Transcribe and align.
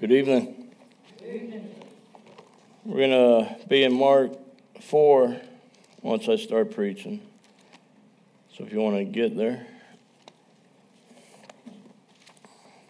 Good 0.00 0.12
evening. 0.12 0.70
We're 2.84 3.08
going 3.08 3.10
to 3.10 3.66
be 3.66 3.82
in 3.82 3.92
Mark 3.92 4.30
4 4.80 5.36
once 6.02 6.28
I 6.28 6.36
start 6.36 6.72
preaching. 6.72 7.20
So 8.56 8.62
if 8.62 8.72
you 8.72 8.78
want 8.78 8.98
to 8.98 9.04
get 9.04 9.36
there. 9.36 9.66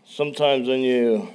Sometimes 0.04 0.68
when 0.68 0.80
you 0.80 1.30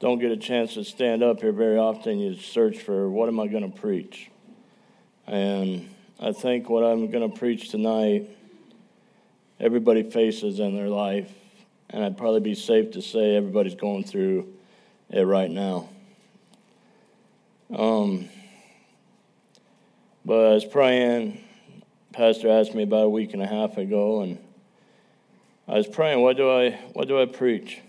don't 0.00 0.18
get 0.18 0.30
a 0.30 0.36
chance 0.38 0.72
to 0.74 0.84
stand 0.84 1.22
up 1.22 1.42
here 1.42 1.52
very 1.52 1.76
often, 1.76 2.18
you 2.18 2.34
search 2.34 2.78
for 2.78 3.10
what 3.10 3.28
am 3.28 3.38
I 3.40 3.48
going 3.48 3.70
to 3.70 3.78
preach? 3.78 4.30
And 5.26 5.94
I 6.18 6.32
think 6.32 6.70
what 6.70 6.84
I'm 6.84 7.10
going 7.10 7.30
to 7.30 7.38
preach 7.38 7.68
tonight, 7.68 8.30
everybody 9.60 10.04
faces 10.04 10.58
in 10.58 10.74
their 10.74 10.88
life 10.88 11.30
and 11.90 12.04
I'd 12.04 12.16
probably 12.16 12.40
be 12.40 12.54
safe 12.54 12.92
to 12.92 13.02
say 13.02 13.36
everybody's 13.36 13.74
going 13.74 14.04
through 14.04 14.52
it 15.10 15.22
right 15.22 15.50
now. 15.50 15.88
Um, 17.74 18.28
but 20.24 20.46
I 20.46 20.54
was 20.54 20.64
praying. 20.64 21.42
Pastor 22.12 22.48
asked 22.48 22.74
me 22.74 22.82
about 22.82 23.04
a 23.04 23.08
week 23.08 23.32
and 23.34 23.42
a 23.42 23.46
half 23.46 23.76
ago, 23.76 24.22
and 24.22 24.38
I 25.66 25.76
was 25.76 25.86
praying, 25.86 26.20
what 26.20 26.36
do 26.36 26.50
I, 26.50 26.70
what 26.92 27.08
do 27.08 27.20
I 27.20 27.26
preach? 27.26 27.80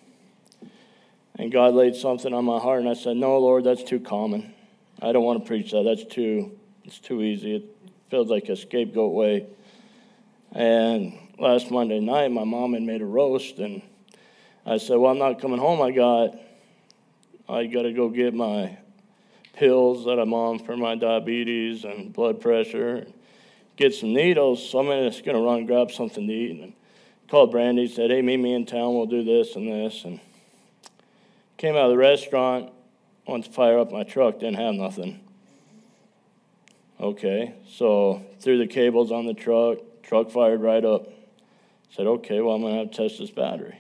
And 1.36 1.52
God 1.52 1.74
laid 1.74 1.96
something 1.96 2.34
on 2.34 2.44
my 2.44 2.60
heart, 2.60 2.82
and 2.82 2.90
I 2.90 2.94
said, 2.94 3.16
No, 3.16 3.38
Lord, 3.40 3.64
that's 3.64 3.84
too 3.84 4.02
common. 4.02 4.54
I 5.02 5.14
don't 5.14 5.24
want 5.24 5.42
to 5.42 5.48
preach 5.48 5.72
that. 5.72 5.84
That's 5.84 6.04
too, 6.04 6.52
it's 6.84 7.00
too 7.00 7.22
easy. 7.22 7.56
It 7.56 7.64
feels 8.10 8.30
like 8.30 8.50
a 8.50 8.58
scapegoat 8.58 9.14
way. 9.14 9.48
And 10.52 11.18
last 11.38 11.70
Monday 11.70 12.00
night, 12.00 12.32
my 12.32 12.44
mom 12.44 12.74
had 12.74 12.84
made 12.84 13.02
a 13.02 13.06
roast, 13.06 13.60
and 13.60 13.82
I 14.66 14.78
said, 14.78 14.98
Well, 14.98 15.12
I'm 15.12 15.20
not 15.20 15.40
coming 15.40 15.60
home. 15.60 15.82
I 15.82 15.92
got, 15.92 16.36
I 17.48 17.66
got 17.66 17.84
to 17.84 17.94
go 17.94 18.10
get 18.10 18.34
my 18.34 18.78
pills 19.54 20.06
that 20.06 20.18
I'm 20.20 20.34
on 20.34 20.60
for 20.60 20.78
my 20.78 20.96
diabetes 20.96 21.84
and 21.84 22.14
blood 22.14 22.40
pressure, 22.40 23.06
get 23.76 23.94
some 23.94 24.14
needles. 24.14 24.68
So 24.70 24.80
I'm 24.80 25.10
just 25.10 25.24
to 25.24 25.34
run 25.34 25.60
and 25.60 25.68
grab 25.68 25.92
something 25.92 26.26
to 26.26 26.34
eat. 26.34 26.62
And 26.62 26.74
called 27.30 27.52
Brandy, 27.52 27.88
said, 27.88 28.10
Hey, 28.10 28.22
meet 28.22 28.38
me 28.38 28.54
in 28.54 28.66
town. 28.66 28.96
We'll 28.96 29.06
do 29.06 29.24
this 29.24 29.56
and 29.56 29.68
this. 29.68 30.04
And 30.06 30.20
came 31.58 31.76
out 31.76 31.86
of 31.86 31.92
the 31.92 31.98
restaurant, 31.98 32.72
went 33.28 33.46
to 33.46 33.52
fire 33.52 33.78
up 33.78 33.92
my 33.92 34.04
truck, 34.04 34.40
didn't 34.40 34.56
have 34.56 34.74
nothing. 34.76 35.20
Okay, 37.02 37.54
so 37.70 38.24
threw 38.40 38.58
the 38.58 38.68
cables 38.68 39.12
on 39.12 39.26
the 39.26 39.34
truck, 39.34 39.78
truck 40.10 40.32
fired 40.32 40.62
right 40.62 40.84
up. 40.84 41.08
Said, 41.92 42.08
okay, 42.08 42.42
well, 42.42 42.56
I'm 42.56 42.62
going 42.62 42.74
to 42.74 42.80
have 42.80 42.92
to 42.92 42.98
test 42.98 43.20
this 43.20 43.30
battery. 43.30 43.80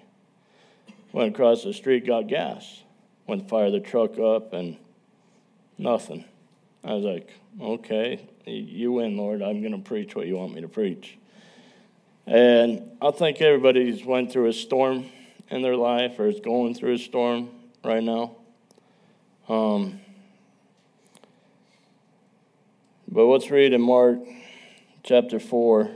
Went 1.11 1.33
across 1.33 1.63
the 1.63 1.73
street, 1.73 2.05
got 2.05 2.27
gas. 2.27 2.83
Went 3.25 3.43
to 3.43 3.49
fire 3.49 3.71
the 3.71 3.79
truck 3.79 4.19
up, 4.19 4.53
and 4.53 4.77
nothing. 5.79 6.23
I 6.83 6.93
was 6.93 7.03
like, 7.03 7.33
okay, 7.59 8.27
you 8.45 8.93
win, 8.93 9.17
Lord. 9.17 9.41
I'm 9.41 9.61
going 9.61 9.73
to 9.73 9.79
preach 9.79 10.15
what 10.15 10.27
you 10.27 10.35
want 10.35 10.53
me 10.53 10.61
to 10.61 10.67
preach. 10.67 11.17
And 12.27 12.91
I 13.01 13.09
think 13.09 13.41
everybody's 13.41 14.05
went 14.05 14.31
through 14.31 14.49
a 14.49 14.53
storm 14.53 15.09
in 15.49 15.63
their 15.63 15.75
life 15.75 16.19
or 16.19 16.27
is 16.27 16.39
going 16.39 16.75
through 16.75 16.93
a 16.93 16.99
storm 16.99 17.49
right 17.83 18.03
now. 18.03 18.35
Um, 19.47 19.99
but 23.07 23.25
let's 23.25 23.49
read 23.49 23.73
in 23.73 23.81
Mark 23.81 24.19
chapter 25.03 25.39
4. 25.39 25.89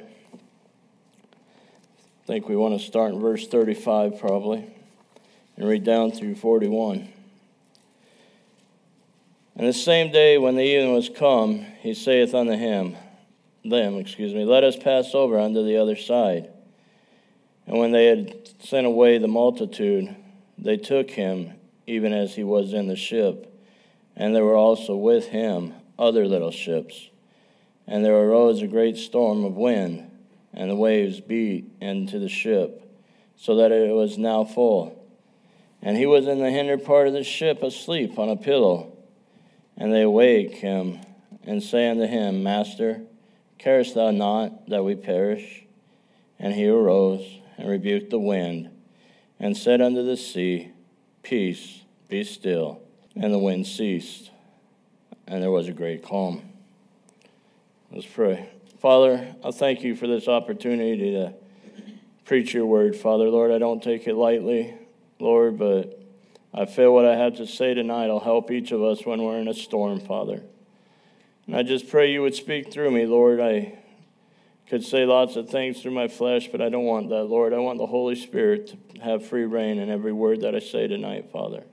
I 2.23 2.25
think 2.25 2.47
we 2.47 2.55
want 2.55 2.79
to 2.79 2.85
start 2.85 3.13
in 3.13 3.19
verse 3.19 3.47
35 3.47 4.17
probably 4.17 4.65
and 5.57 5.67
read 5.67 5.83
down 5.83 6.13
through 6.13 6.35
41. 6.35 7.09
And 9.57 9.67
the 9.67 9.73
same 9.73 10.09
day 10.09 10.37
when 10.37 10.55
the 10.55 10.63
evening 10.63 10.93
was 10.93 11.09
come, 11.09 11.65
he 11.81 11.93
saith 11.93 12.33
unto 12.33 12.53
him, 12.53 12.95
them, 13.65 13.97
excuse 13.97 14.33
me, 14.33 14.45
let 14.45 14.63
us 14.63 14.77
pass 14.77 15.13
over 15.13 15.37
unto 15.37 15.65
the 15.65 15.75
other 15.75 15.97
side. 15.97 16.49
And 17.67 17.77
when 17.77 17.91
they 17.91 18.05
had 18.05 18.49
sent 18.63 18.87
away 18.87 19.17
the 19.17 19.27
multitude, 19.27 20.15
they 20.57 20.77
took 20.77 21.11
him, 21.11 21.51
even 21.87 22.13
as 22.13 22.35
he 22.35 22.45
was 22.45 22.71
in 22.71 22.87
the 22.87 22.95
ship. 22.95 23.53
And 24.15 24.33
there 24.33 24.45
were 24.45 24.55
also 24.55 24.95
with 24.95 25.27
him 25.27 25.73
other 25.99 26.25
little 26.25 26.51
ships. 26.51 27.09
And 27.85 28.05
there 28.05 28.15
arose 28.15 28.61
a 28.61 28.67
great 28.67 28.95
storm 28.95 29.43
of 29.43 29.57
wind, 29.57 30.09
and 30.53 30.69
the 30.69 30.75
waves 30.75 31.19
beat 31.19 31.71
into 31.81 32.19
the 32.19 32.29
ship, 32.29 32.89
so 33.35 33.55
that 33.55 33.71
it 33.71 33.93
was 33.93 34.17
now 34.17 34.43
full. 34.43 35.03
And 35.81 35.97
he 35.97 36.05
was 36.05 36.27
in 36.27 36.39
the 36.39 36.49
hinder 36.49 36.77
part 36.77 37.07
of 37.07 37.13
the 37.13 37.23
ship 37.23 37.61
asleep 37.61 38.17
on 38.17 38.29
a 38.29 38.37
pillow. 38.37 38.95
And 39.75 39.91
they 39.91 40.03
awake 40.03 40.55
him 40.55 40.99
and 41.43 41.61
say 41.61 41.89
unto 41.89 42.05
him, 42.05 42.43
Master, 42.43 43.01
carest 43.57 43.95
thou 43.95 44.11
not 44.11 44.69
that 44.69 44.85
we 44.85 44.95
perish? 44.95 45.65
And 46.39 46.53
he 46.53 46.67
arose 46.67 47.39
and 47.57 47.69
rebuked 47.69 48.11
the 48.11 48.19
wind 48.19 48.69
and 49.39 49.57
said 49.57 49.81
unto 49.81 50.05
the 50.05 50.15
sea, 50.15 50.71
Peace, 51.21 51.81
be 52.07 52.23
still. 52.23 52.81
And 53.15 53.33
the 53.33 53.39
wind 53.39 53.67
ceased, 53.67 54.31
and 55.27 55.43
there 55.43 55.51
was 55.51 55.67
a 55.67 55.73
great 55.73 56.03
calm. 56.03 56.41
Let's 57.91 58.07
pray. 58.07 58.52
Father, 58.83 59.33
I 59.41 59.51
thank 59.51 59.81
you 59.81 59.95
for 59.95 60.07
this 60.07 60.27
opportunity 60.27 61.13
to 61.13 61.33
preach 62.25 62.53
your 62.53 62.65
word, 62.65 62.97
Father. 62.97 63.29
Lord, 63.29 63.49
I 63.49 63.57
don't 63.57 63.81
take 63.81 64.07
it 64.07 64.13
lightly. 64.13 64.73
Lord, 65.19 65.57
but 65.57 66.03
I 66.53 66.65
feel 66.65 66.93
what 66.93 67.05
I 67.05 67.15
have 67.15 67.37
to 67.37 67.47
say 67.47 67.73
tonight 67.73 68.07
will 68.07 68.19
help 68.19 68.51
each 68.51 68.73
of 68.73 68.83
us 68.83 69.05
when 69.05 69.23
we're 69.23 69.39
in 69.39 69.47
a 69.47 69.53
storm, 69.53 70.01
Father. 70.01 70.43
And 71.47 71.55
I 71.55 71.63
just 71.63 71.87
pray 71.87 72.11
you 72.11 72.23
would 72.23 72.35
speak 72.35 72.73
through 72.73 72.91
me, 72.91 73.05
Lord. 73.05 73.39
I 73.39 73.79
could 74.67 74.83
say 74.83 75.05
lots 75.05 75.37
of 75.37 75.49
things 75.49 75.81
through 75.81 75.91
my 75.91 76.09
flesh, 76.09 76.49
but 76.51 76.61
I 76.61 76.67
don't 76.67 76.83
want 76.83 77.07
that, 77.07 77.23
Lord. 77.23 77.53
I 77.53 77.59
want 77.59 77.77
the 77.77 77.87
Holy 77.87 78.15
Spirit 78.15 78.75
to 78.95 79.01
have 79.01 79.25
free 79.25 79.45
reign 79.45 79.79
in 79.79 79.89
every 79.89 80.11
word 80.11 80.41
that 80.41 80.55
I 80.55 80.59
say 80.59 80.89
tonight, 80.89 81.31
Father. 81.31 81.63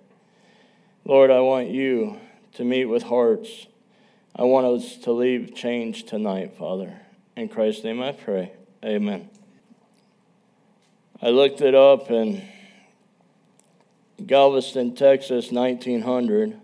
Lord, 1.05 1.33
I 1.33 1.41
want 1.41 1.71
you 1.71 2.21
to 2.53 2.63
meet 2.63 2.85
with 2.85 3.03
hearts. 3.03 3.67
I 4.35 4.45
want 4.45 4.67
us 4.67 4.97
to 4.99 5.13
leave 5.13 5.55
changed 5.55 6.09
tonight, 6.09 6.57
Father. 6.57 7.01
In 7.37 7.49
Christ's 7.49 7.85
name 7.85 8.03
I 8.03 8.13
pray. 8.13 8.53
Amen. 8.85 9.29
I 11.21 11.31
looked 11.31 11.61
it 11.61 11.75
up 11.75 12.11
and 12.11 12.43
Galveston, 14.25 14.95
Texas, 14.95 15.51
1900. 15.51 16.61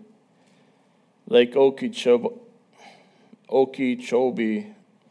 Lake 1.29 1.55
Okeechobee, 1.55 2.29
Okeechobee 3.49 4.67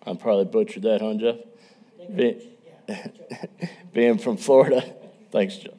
I 0.06 0.15
probably 0.15 0.44
butchered 0.44 0.84
that, 0.84 1.00
huh, 1.00 1.15
Jeff? 1.15 1.37
Be, 2.15 2.49
being 3.93 4.19
from 4.19 4.37
Florida. 4.37 4.84
Thanks, 5.33 5.56
Joe. 5.56 5.75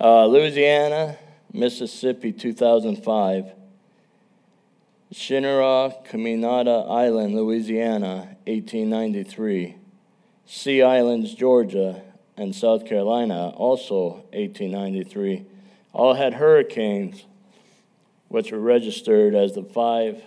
Uh, 0.00 0.26
Louisiana, 0.26 1.18
Mississippi, 1.52 2.32
2005. 2.32 3.46
Cheniere 5.14 6.04
Caminada 6.08 6.90
Island, 6.90 7.36
Louisiana, 7.36 8.36
1893. 8.48 9.76
Sea 10.44 10.82
Islands, 10.82 11.34
Georgia, 11.34 12.02
and 12.36 12.52
South 12.52 12.84
Carolina, 12.84 13.50
also 13.50 14.24
1893 14.32 15.46
all 15.92 16.14
had 16.14 16.34
hurricanes, 16.34 17.26
which 18.26 18.50
were 18.50 18.58
registered 18.58 19.36
as 19.36 19.52
the 19.52 19.62
five 19.62 20.20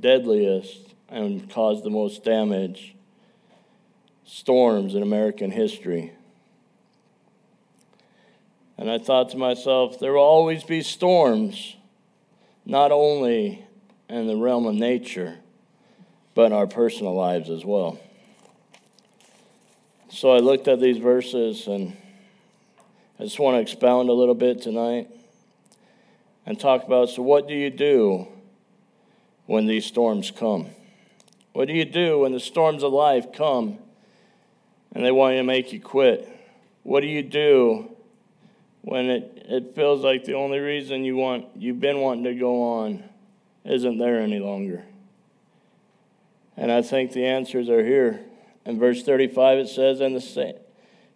deadliest 0.00 0.94
and 1.08 1.48
caused 1.48 1.84
the 1.84 1.90
most 1.90 2.24
damage 2.24 2.96
storms 4.24 4.96
in 4.96 5.02
American 5.04 5.52
history. 5.52 6.12
And 8.76 8.90
I 8.90 8.98
thought 8.98 9.28
to 9.30 9.36
myself, 9.36 10.00
there 10.00 10.14
will 10.14 10.22
always 10.22 10.64
be 10.64 10.82
storms, 10.82 11.76
not 12.66 12.90
only 12.90 13.63
in 14.08 14.26
the 14.26 14.36
realm 14.36 14.66
of 14.66 14.74
nature, 14.74 15.38
but 16.34 16.46
in 16.46 16.52
our 16.52 16.66
personal 16.66 17.14
lives 17.14 17.50
as 17.50 17.64
well. 17.64 17.98
So 20.10 20.30
I 20.32 20.38
looked 20.38 20.68
at 20.68 20.80
these 20.80 20.98
verses 20.98 21.66
and 21.66 21.96
I 23.18 23.24
just 23.24 23.38
want 23.38 23.56
to 23.56 23.60
expound 23.60 24.08
a 24.08 24.12
little 24.12 24.34
bit 24.34 24.62
tonight 24.62 25.08
and 26.46 26.58
talk 26.58 26.84
about 26.84 27.08
so, 27.08 27.22
what 27.22 27.48
do 27.48 27.54
you 27.54 27.70
do 27.70 28.28
when 29.46 29.66
these 29.66 29.86
storms 29.86 30.30
come? 30.30 30.68
What 31.52 31.68
do 31.68 31.74
you 31.74 31.84
do 31.84 32.20
when 32.20 32.32
the 32.32 32.40
storms 32.40 32.82
of 32.82 32.92
life 32.92 33.32
come 33.32 33.78
and 34.92 35.04
they 35.04 35.12
want 35.12 35.34
you 35.34 35.40
to 35.40 35.44
make 35.44 35.72
you 35.72 35.80
quit? 35.80 36.28
What 36.82 37.00
do 37.00 37.06
you 37.06 37.22
do 37.22 37.90
when 38.82 39.08
it, 39.08 39.46
it 39.48 39.74
feels 39.74 40.04
like 40.04 40.24
the 40.24 40.34
only 40.34 40.58
reason 40.58 41.04
you 41.04 41.16
want 41.16 41.46
you've 41.56 41.80
been 41.80 42.00
wanting 42.00 42.24
to 42.24 42.34
go 42.34 42.62
on 42.62 43.02
isn't 43.64 43.98
there 43.98 44.20
any 44.20 44.38
longer? 44.38 44.84
And 46.56 46.70
I 46.70 46.82
think 46.82 47.12
the 47.12 47.26
answers 47.26 47.68
are 47.68 47.84
here. 47.84 48.20
In 48.64 48.78
verse 48.78 49.02
35 49.02 49.58
it 49.58 49.68
says, 49.68 50.00
In 50.00 50.14
the 50.14 50.20
same, 50.20 50.56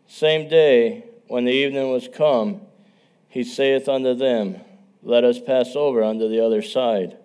same 0.07 0.49
day 0.49 1.05
when 1.29 1.45
the 1.45 1.53
evening 1.53 1.91
was 1.91 2.09
come, 2.09 2.63
he 3.29 3.45
saith 3.45 3.89
unto 3.89 4.15
them, 4.15 4.61
let 5.03 5.25
us 5.25 5.39
pass 5.39 5.77
over 5.77 6.03
unto 6.03 6.29
the 6.29 6.45
other 6.45 6.63
side. 6.63 7.17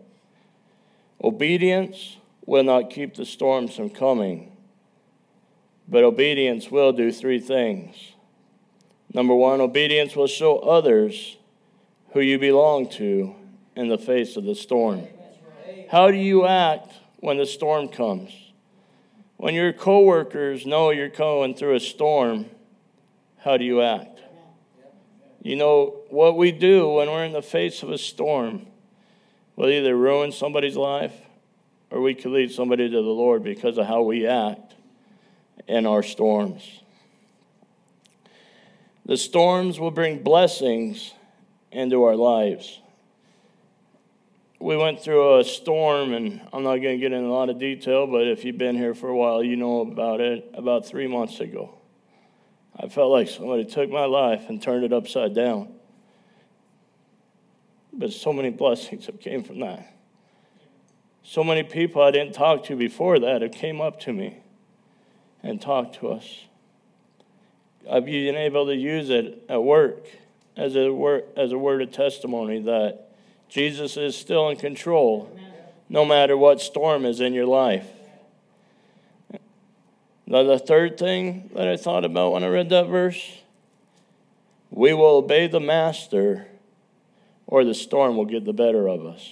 Obedience 1.23 2.17
will 2.45 2.63
not 2.63 2.89
keep 2.89 3.15
the 3.15 3.25
storms 3.25 3.75
from 3.75 3.89
coming, 3.89 4.55
but 5.87 6.03
obedience 6.03 6.69
will 6.69 6.91
do 6.91 7.11
three 7.11 7.39
things. 7.39 7.95
Number 9.13 9.35
one, 9.35 9.61
obedience 9.61 10.15
will 10.15 10.27
show 10.27 10.59
others 10.59 11.37
who 12.11 12.19
you 12.19 12.37
belong 12.37 12.89
to 12.91 13.35
in 13.75 13.87
the 13.87 13.97
face 13.97 14.37
of 14.37 14.43
the 14.43 14.55
storm. 14.55 15.07
How 15.93 16.09
do 16.09 16.17
you 16.17 16.47
act 16.47 16.91
when 17.17 17.37
the 17.37 17.45
storm 17.45 17.87
comes? 17.87 18.31
When 19.37 19.53
your 19.53 19.71
coworkers 19.71 20.65
know 20.65 20.89
you're 20.89 21.07
going 21.07 21.53
through 21.53 21.75
a 21.75 21.79
storm, 21.79 22.47
how 23.37 23.57
do 23.57 23.63
you 23.63 23.83
act? 23.83 24.19
You 25.43 25.55
know, 25.55 26.01
what 26.09 26.35
we 26.35 26.51
do 26.51 26.89
when 26.89 27.09
we're 27.09 27.25
in 27.25 27.31
the 27.31 27.43
face 27.43 27.83
of 27.83 27.91
a 27.91 27.99
storm 27.99 28.65
will 29.55 29.69
either 29.69 29.95
ruin 29.95 30.31
somebody's 30.31 30.75
life 30.75 31.13
or 31.91 32.01
we 32.01 32.15
could 32.15 32.31
lead 32.31 32.49
somebody 32.49 32.89
to 32.89 32.95
the 32.95 33.01
Lord 33.01 33.43
because 33.43 33.77
of 33.77 33.85
how 33.85 34.01
we 34.01 34.25
act 34.25 34.73
in 35.67 35.85
our 35.85 36.01
storms. 36.01 36.81
The 39.05 39.17
storms 39.17 39.79
will 39.79 39.91
bring 39.91 40.23
blessings 40.23 41.13
into 41.71 42.03
our 42.03 42.15
lives. 42.15 42.79
We 44.63 44.77
went 44.77 45.01
through 45.01 45.39
a 45.39 45.43
storm, 45.43 46.13
and 46.13 46.39
I'm 46.53 46.63
not 46.63 46.77
going 46.77 46.97
to 46.97 46.97
get 46.97 47.11
into 47.11 47.27
a 47.27 47.29
lot 47.29 47.49
of 47.49 47.59
detail, 47.59 48.07
but 48.07 48.25
if 48.25 48.45
you've 48.45 48.57
been 48.57 48.77
here 48.77 48.95
for 48.95 49.09
a 49.09 49.15
while, 49.15 49.43
you 49.43 49.57
know 49.57 49.81
about 49.81 50.21
it 50.21 50.51
about 50.53 50.85
three 50.85 51.05
months 51.05 51.41
ago. 51.41 51.79
I 52.79 52.87
felt 52.87 53.11
like 53.11 53.27
somebody 53.27 53.65
took 53.65 53.89
my 53.89 54.05
life 54.05 54.45
and 54.47 54.61
turned 54.61 54.85
it 54.85 54.93
upside 54.93 55.35
down. 55.35 55.73
But 57.91 58.13
so 58.13 58.31
many 58.31 58.51
blessings 58.51 59.07
have 59.07 59.19
came 59.19 59.43
from 59.43 59.59
that. 59.59 59.97
So 61.23 61.43
many 61.43 61.63
people 61.63 62.01
I 62.01 62.11
didn't 62.11 62.33
talk 62.33 62.63
to 62.67 62.77
before 62.77 63.19
that 63.19 63.41
have 63.41 63.51
came 63.51 63.81
up 63.81 63.99
to 64.03 64.13
me 64.13 64.37
and 65.43 65.61
talked 65.61 65.95
to 65.95 66.07
us. 66.07 66.45
I've 67.91 68.05
been 68.05 68.37
able 68.37 68.67
to 68.67 68.75
use 68.75 69.09
it 69.09 69.43
at 69.49 69.61
work 69.61 70.07
as 70.55 70.77
a 70.77 70.89
word, 70.89 71.25
as 71.35 71.51
a 71.51 71.57
word 71.57 71.81
of 71.81 71.91
testimony 71.91 72.61
that 72.61 73.09
Jesus 73.53 73.97
is 73.97 74.17
still 74.17 74.49
in 74.49 74.57
control 74.57 75.29
no 75.87 76.03
matter 76.03 76.35
what 76.35 76.59
storm 76.59 77.05
is 77.05 77.19
in 77.19 77.35
your 77.35 77.45
life. 77.45 77.85
Now, 80.25 80.41
the 80.41 80.57
third 80.57 80.97
thing 80.97 81.51
that 81.53 81.67
I 81.67 81.77
thought 81.77 82.03
about 82.03 82.33
when 82.33 82.43
I 82.43 82.47
read 82.47 82.69
that 82.69 82.87
verse 82.87 83.23
we 84.71 84.91
will 84.91 85.17
obey 85.17 85.45
the 85.45 85.59
master, 85.59 86.47
or 87.45 87.63
the 87.63 87.75
storm 87.75 88.17
will 88.17 88.25
get 88.25 88.43
the 88.43 88.53
better 88.53 88.87
of 88.87 89.05
us. 89.05 89.29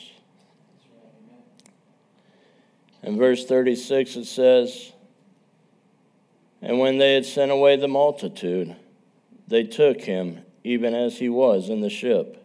In 3.02 3.18
verse 3.18 3.44
36, 3.44 4.18
it 4.18 4.26
says, 4.26 4.92
And 6.62 6.78
when 6.78 7.00
they 7.00 7.16
had 7.16 7.26
sent 7.26 7.50
away 7.50 7.76
the 7.76 7.88
multitude, 7.88 8.76
they 9.48 9.64
took 9.64 10.02
him, 10.02 10.42
even 10.64 10.94
as 10.94 11.18
he 11.18 11.28
was, 11.28 11.70
in 11.70 11.82
the 11.82 11.90
ship. 11.90 12.41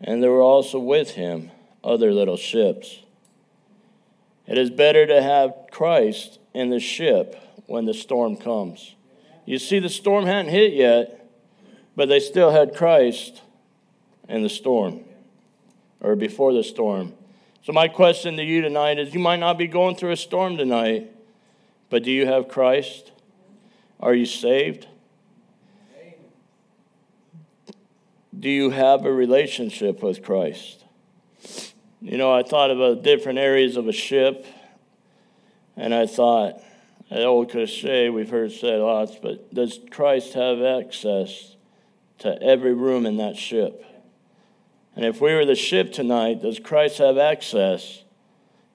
And 0.00 0.22
there 0.22 0.30
were 0.30 0.42
also 0.42 0.78
with 0.78 1.10
him 1.10 1.50
other 1.84 2.12
little 2.12 2.36
ships. 2.36 3.00
It 4.46 4.58
is 4.58 4.70
better 4.70 5.06
to 5.06 5.22
have 5.22 5.54
Christ 5.70 6.38
in 6.54 6.70
the 6.70 6.80
ship 6.80 7.36
when 7.66 7.84
the 7.84 7.94
storm 7.94 8.36
comes. 8.36 8.94
You 9.44 9.58
see, 9.58 9.78
the 9.78 9.88
storm 9.88 10.26
hadn't 10.26 10.50
hit 10.50 10.72
yet, 10.72 11.28
but 11.96 12.08
they 12.08 12.20
still 12.20 12.50
had 12.50 12.74
Christ 12.74 13.42
in 14.28 14.42
the 14.42 14.48
storm 14.48 15.04
or 16.00 16.16
before 16.16 16.52
the 16.52 16.64
storm. 16.64 17.14
So, 17.62 17.72
my 17.72 17.88
question 17.88 18.36
to 18.36 18.42
you 18.42 18.62
tonight 18.62 18.98
is 18.98 19.12
you 19.12 19.20
might 19.20 19.38
not 19.38 19.58
be 19.58 19.66
going 19.66 19.96
through 19.96 20.12
a 20.12 20.16
storm 20.16 20.56
tonight, 20.56 21.10
but 21.90 22.02
do 22.02 22.10
you 22.10 22.26
have 22.26 22.48
Christ? 22.48 23.12
Are 24.00 24.14
you 24.14 24.24
saved? 24.24 24.86
Do 28.40 28.48
you 28.48 28.70
have 28.70 29.04
a 29.04 29.12
relationship 29.12 30.02
with 30.02 30.22
Christ? 30.22 30.82
You 32.00 32.16
know, 32.16 32.32
I 32.32 32.42
thought 32.42 32.70
about 32.70 33.02
different 33.02 33.38
areas 33.38 33.76
of 33.76 33.86
a 33.86 33.92
ship 33.92 34.46
and 35.76 35.94
I 35.94 36.06
thought, 36.06 36.62
an 37.10 37.22
old 37.22 37.50
cliche 37.50 38.08
we've 38.08 38.30
heard 38.30 38.52
said 38.52 38.80
lots, 38.80 39.16
but 39.20 39.52
does 39.52 39.78
Christ 39.90 40.32
have 40.34 40.62
access 40.62 41.56
to 42.20 42.40
every 42.42 42.72
room 42.72 43.04
in 43.04 43.18
that 43.18 43.36
ship? 43.36 43.84
And 44.96 45.04
if 45.04 45.20
we 45.20 45.34
were 45.34 45.44
the 45.44 45.54
ship 45.54 45.92
tonight, 45.92 46.40
does 46.40 46.58
Christ 46.58 46.96
have 46.98 47.18
access 47.18 48.04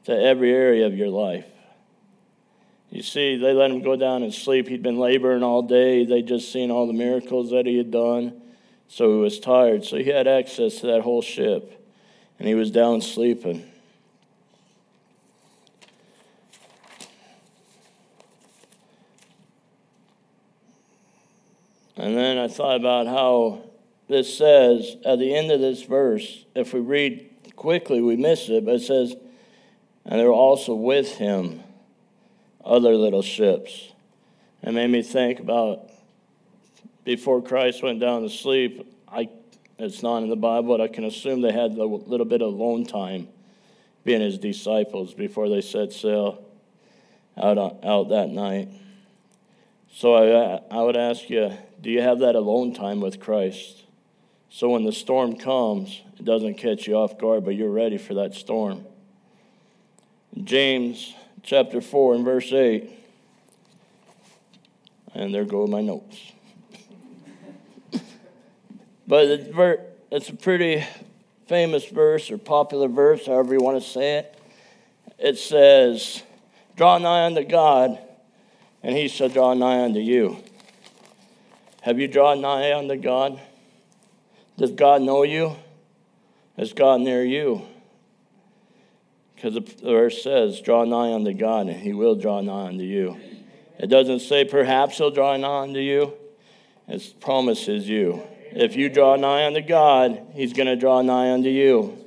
to 0.03 0.13
every 0.15 0.53
area 0.53 0.85
of 0.85 0.95
your 0.95 1.09
life? 1.09 1.47
You 2.91 3.01
see, 3.01 3.35
they 3.37 3.53
let 3.53 3.71
him 3.71 3.81
go 3.81 3.95
down 3.95 4.21
and 4.21 4.33
sleep. 4.33 4.67
He'd 4.67 4.83
been 4.83 4.99
laboring 4.99 5.41
all 5.41 5.63
day. 5.63 6.05
They'd 6.05 6.27
just 6.27 6.51
seen 6.51 6.69
all 6.69 6.85
the 6.85 6.93
miracles 6.93 7.49
that 7.49 7.65
he 7.65 7.77
had 7.77 7.89
done. 7.89 8.41
So 8.87 9.11
he 9.11 9.19
was 9.19 9.39
tired. 9.39 9.83
So 9.85 9.97
he 9.97 10.09
had 10.09 10.27
access 10.27 10.79
to 10.81 10.87
that 10.87 11.01
whole 11.01 11.21
ship. 11.21 11.81
And 12.39 12.47
he 12.47 12.55
was 12.55 12.71
down 12.71 13.01
sleeping. 13.01 13.65
And 21.97 22.15
then 22.15 22.37
I 22.37 22.47
thought 22.47 22.75
about 22.75 23.07
how 23.07 23.63
this 24.07 24.37
says 24.37 24.97
at 25.05 25.17
the 25.17 25.33
end 25.33 25.49
of 25.49 25.59
this 25.59 25.83
verse, 25.83 26.45
if 26.53 26.73
we 26.73 26.79
read 26.79 27.29
quickly, 27.55 28.01
we 28.01 28.15
miss 28.15 28.49
it, 28.49 28.65
but 28.65 28.75
it 28.75 28.81
says, 28.81 29.15
and 30.05 30.19
there 30.19 30.27
were 30.27 30.33
also 30.33 30.75
with 30.75 31.15
him 31.15 31.63
other 32.63 32.95
little 32.95 33.21
ships. 33.21 33.91
It 34.61 34.71
made 34.71 34.89
me 34.89 35.01
think 35.01 35.39
about 35.39 35.89
before 37.05 37.41
Christ 37.41 37.81
went 37.81 38.01
down 38.01 38.23
to 38.23 38.29
sleep. 38.29 38.93
I, 39.07 39.29
it's 39.79 40.03
not 40.03 40.23
in 40.23 40.29
the 40.29 40.35
Bible, 40.35 40.77
but 40.77 40.81
I 40.81 40.89
can 40.89 41.05
assume 41.05 41.41
they 41.41 41.53
had 41.53 41.71
a 41.77 41.85
little 41.85 42.25
bit 42.25 42.41
of 42.41 42.53
alone 42.53 42.85
time 42.85 43.29
being 44.03 44.21
his 44.21 44.37
disciples 44.37 45.13
before 45.13 45.47
they 45.47 45.61
set 45.61 45.93
sail 45.93 46.43
out, 47.37 47.57
out 47.57 48.09
that 48.09 48.29
night. 48.29 48.69
So 49.93 50.15
I, 50.15 50.61
I 50.69 50.81
would 50.81 50.97
ask 50.97 51.29
you, 51.29 51.53
do 51.81 51.89
you 51.89 52.01
have 52.01 52.19
that 52.19 52.35
alone 52.35 52.73
time 52.73 52.99
with 52.99 53.19
Christ? 53.19 53.83
So 54.49 54.69
when 54.69 54.83
the 54.83 54.91
storm 54.91 55.37
comes, 55.37 56.01
it 56.17 56.25
doesn't 56.25 56.55
catch 56.55 56.87
you 56.87 56.95
off 56.95 57.17
guard, 57.17 57.45
but 57.45 57.55
you're 57.55 57.71
ready 57.71 57.97
for 57.97 58.15
that 58.15 58.33
storm. 58.33 58.85
James 60.43 61.13
chapter 61.43 61.81
4 61.81 62.15
and 62.15 62.25
verse 62.25 62.51
8. 62.51 62.89
And 65.13 65.33
there 65.33 65.45
go 65.45 65.65
my 65.65 65.81
notes. 65.81 66.33
But 69.07 69.25
it's 70.11 70.29
a 70.29 70.33
pretty 70.33 70.83
famous 71.47 71.85
verse 71.85 72.31
or 72.31 72.37
popular 72.37 72.87
verse, 72.87 73.27
however 73.27 73.53
you 73.53 73.59
want 73.59 73.81
to 73.81 73.87
say 73.87 74.17
it. 74.17 74.39
It 75.17 75.37
says, 75.37 76.23
Draw 76.75 76.97
nigh 76.99 77.25
unto 77.25 77.43
God, 77.43 77.99
and 78.83 78.95
he 78.95 79.07
shall 79.07 79.29
draw 79.29 79.53
nigh 79.53 79.83
unto 79.83 79.99
you. 79.99 80.37
Have 81.81 81.99
you 81.99 82.07
drawn 82.07 82.41
nigh 82.41 82.73
unto 82.73 82.95
God? 82.95 83.39
Does 84.57 84.71
God 84.71 85.01
know 85.01 85.23
you? 85.23 85.55
Is 86.57 86.73
God 86.73 87.01
near 87.01 87.23
you? 87.23 87.61
Because 89.35 89.53
the 89.53 89.61
verse 89.83 90.23
says, 90.23 90.61
Draw 90.61 90.85
nigh 90.85 91.13
unto 91.13 91.33
God, 91.33 91.67
and 91.67 91.79
he 91.79 91.93
will 91.93 92.15
draw 92.15 92.41
nigh 92.41 92.67
unto 92.67 92.83
you. 92.83 93.17
It 93.77 93.87
doesn't 93.87 94.21
say 94.21 94.45
perhaps 94.45 94.97
he'll 94.97 95.11
draw 95.11 95.35
nigh 95.37 95.63
unto 95.63 95.79
you, 95.79 96.13
it 96.87 97.13
promises 97.19 97.87
you. 97.87 98.23
If 98.55 98.77
you 98.77 98.87
draw 98.87 99.17
nigh 99.17 99.45
unto 99.45 99.59
God, 99.59 100.27
he's 100.33 100.53
going 100.53 100.67
to 100.67 100.77
draw 100.77 101.01
nigh 101.01 101.31
unto 101.31 101.49
you. 101.49 101.97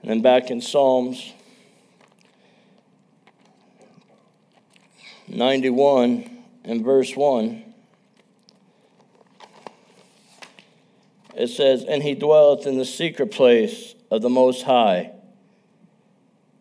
And 0.00 0.10
then 0.10 0.22
back 0.22 0.48
in 0.48 0.60
Psalms 0.60 1.32
91 5.26 6.38
and 6.64 6.84
verse 6.84 7.16
1. 7.16 7.64
It 11.34 11.48
says, 11.48 11.82
And 11.82 12.02
he 12.02 12.14
dwelleth 12.14 12.64
in 12.66 12.78
the 12.78 12.84
secret 12.84 13.32
place 13.32 13.96
of 14.12 14.22
the 14.22 14.30
Most 14.30 14.62
High. 14.62 15.12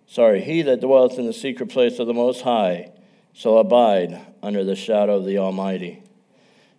Sorry, 0.07 0.41
he 0.41 0.63
that 0.63 0.81
dwelleth 0.81 1.19
in 1.19 1.27
the 1.27 1.33
secret 1.33 1.69
place 1.69 1.99
of 1.99 2.07
the 2.07 2.13
Most 2.13 2.41
High 2.41 2.91
shall 3.33 3.59
abide 3.59 4.19
under 4.41 4.63
the 4.63 4.75
shadow 4.75 5.17
of 5.17 5.25
the 5.25 5.37
Almighty. 5.37 6.01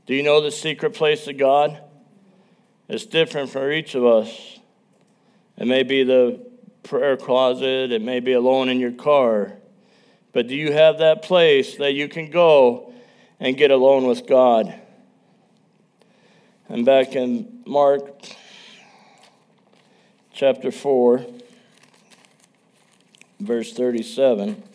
Do 0.09 0.15
you 0.15 0.23
know 0.23 0.41
the 0.41 0.51
secret 0.51 0.95
place 0.95 1.29
of 1.29 1.37
God? 1.37 1.83
It's 2.89 3.05
different 3.05 3.51
for 3.51 3.71
each 3.71 3.95
of 3.95 4.07
us. 4.07 4.59
It 5.59 5.67
may 5.67 5.83
be 5.83 6.03
the 6.03 6.47
prayer 6.83 7.19
closet, 7.19 7.93
it 7.93 8.01
may 8.01 8.21
be 8.21 8.33
alone 8.33 8.71
in 8.71 8.81
your 8.81 8.93
car, 8.93 9.53
but 10.33 10.47
do 10.47 10.57
you 10.57 10.73
have 10.73 11.01
that 11.01 11.21
place 11.21 11.77
that 11.77 11.93
you 11.93 12.09
can 12.09 12.31
go 12.31 12.95
and 13.39 13.55
get 13.55 13.71
alone 13.71 14.07
with 14.07 14.27
God? 14.27 14.73
And 16.71 16.87
back 16.87 17.15
in 17.15 17.63
Mark 17.67 18.31
chapter 20.33 20.71
4, 20.71 21.27
verse 23.41 23.75
37. 23.75 24.68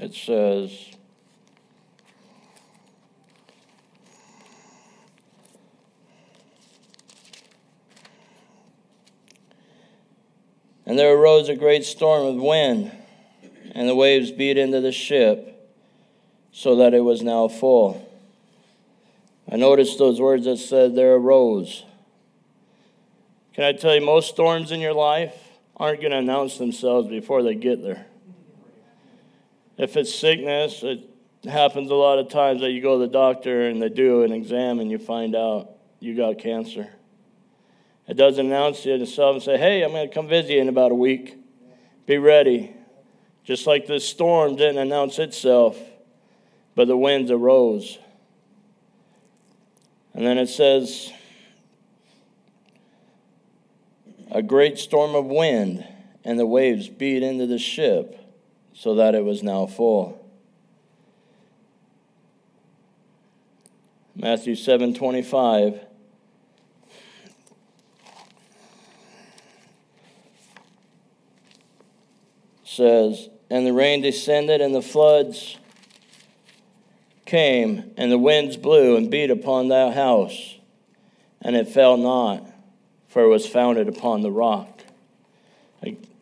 It 0.00 0.14
says, 0.14 0.72
And 10.86 10.98
there 10.98 11.14
arose 11.14 11.50
a 11.50 11.54
great 11.54 11.84
storm 11.84 12.24
of 12.24 12.36
wind, 12.36 12.90
and 13.72 13.86
the 13.86 13.94
waves 13.94 14.30
beat 14.30 14.56
into 14.56 14.80
the 14.80 14.90
ship, 14.90 15.70
so 16.50 16.76
that 16.76 16.94
it 16.94 17.00
was 17.00 17.20
now 17.20 17.48
full. 17.48 18.10
I 19.52 19.56
noticed 19.56 19.98
those 19.98 20.18
words 20.18 20.46
that 20.46 20.56
said, 20.56 20.94
There 20.94 21.16
arose. 21.16 21.84
Can 23.52 23.64
I 23.64 23.72
tell 23.72 23.94
you, 23.94 24.00
most 24.00 24.30
storms 24.30 24.72
in 24.72 24.80
your 24.80 24.94
life 24.94 25.34
aren't 25.76 26.00
going 26.00 26.12
to 26.12 26.18
announce 26.18 26.56
themselves 26.56 27.06
before 27.06 27.42
they 27.42 27.54
get 27.54 27.82
there. 27.82 28.06
If 29.80 29.96
it's 29.96 30.14
sickness, 30.14 30.82
it 30.82 31.08
happens 31.42 31.90
a 31.90 31.94
lot 31.94 32.18
of 32.18 32.28
times 32.28 32.60
that 32.60 32.70
you 32.70 32.82
go 32.82 32.98
to 32.98 33.06
the 33.06 33.10
doctor 33.10 33.66
and 33.66 33.80
they 33.80 33.88
do 33.88 34.24
an 34.24 34.30
exam 34.30 34.78
and 34.78 34.90
you 34.90 34.98
find 34.98 35.34
out 35.34 35.70
you 36.00 36.14
got 36.14 36.38
cancer. 36.38 36.86
It 38.06 38.18
doesn't 38.18 38.44
announce 38.44 38.84
you 38.84 38.98
to 38.98 39.04
itself 39.04 39.36
and 39.36 39.42
say, 39.42 39.56
hey, 39.56 39.82
I'm 39.82 39.92
going 39.92 40.06
to 40.06 40.14
come 40.14 40.28
visit 40.28 40.52
you 40.52 40.60
in 40.60 40.68
about 40.68 40.92
a 40.92 40.94
week. 40.94 41.38
Be 42.04 42.18
ready. 42.18 42.76
Just 43.42 43.66
like 43.66 43.86
the 43.86 44.00
storm 44.00 44.54
didn't 44.54 44.76
announce 44.76 45.18
itself, 45.18 45.78
but 46.74 46.86
the 46.86 46.96
winds 46.98 47.30
arose. 47.30 47.98
And 50.12 50.26
then 50.26 50.36
it 50.36 50.50
says, 50.50 51.10
a 54.30 54.42
great 54.42 54.78
storm 54.78 55.14
of 55.14 55.24
wind, 55.24 55.86
and 56.22 56.38
the 56.38 56.44
waves 56.44 56.90
beat 56.90 57.22
into 57.22 57.46
the 57.46 57.58
ship 57.58 58.19
so 58.74 58.94
that 58.94 59.14
it 59.14 59.24
was 59.24 59.42
now 59.42 59.66
full. 59.66 60.20
Matthew 64.14 64.54
7:25 64.54 65.80
says, 72.64 73.28
And 73.50 73.66
the 73.66 73.72
rain 73.72 74.00
descended, 74.00 74.60
and 74.60 74.74
the 74.74 74.82
floods 74.82 75.58
came, 77.26 77.92
and 77.96 78.10
the 78.10 78.18
winds 78.18 78.56
blew 78.56 78.96
and 78.96 79.10
beat 79.10 79.30
upon 79.30 79.68
that 79.68 79.94
house, 79.94 80.56
and 81.42 81.54
it 81.54 81.68
fell 81.68 81.96
not, 81.96 82.44
for 83.08 83.22
it 83.22 83.28
was 83.28 83.46
founded 83.46 83.88
upon 83.88 84.22
the 84.22 84.30
rock. 84.30 84.79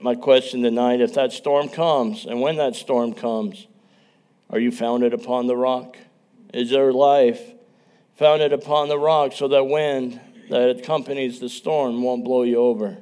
My 0.00 0.14
question 0.14 0.62
tonight 0.62 1.00
if 1.00 1.14
that 1.14 1.32
storm 1.32 1.68
comes, 1.68 2.24
and 2.24 2.40
when 2.40 2.56
that 2.56 2.76
storm 2.76 3.14
comes, 3.14 3.66
are 4.48 4.60
you 4.60 4.70
founded 4.70 5.12
upon 5.12 5.46
the 5.46 5.56
rock? 5.56 5.96
Is 6.54 6.70
your 6.70 6.92
life 6.92 7.40
founded 8.16 8.52
upon 8.52 8.88
the 8.88 8.98
rock 8.98 9.32
so 9.32 9.48
that 9.48 9.64
wind 9.64 10.20
that 10.50 10.78
accompanies 10.78 11.40
the 11.40 11.48
storm 11.48 12.02
won't 12.02 12.24
blow 12.24 12.42
you 12.44 12.56
over? 12.56 12.98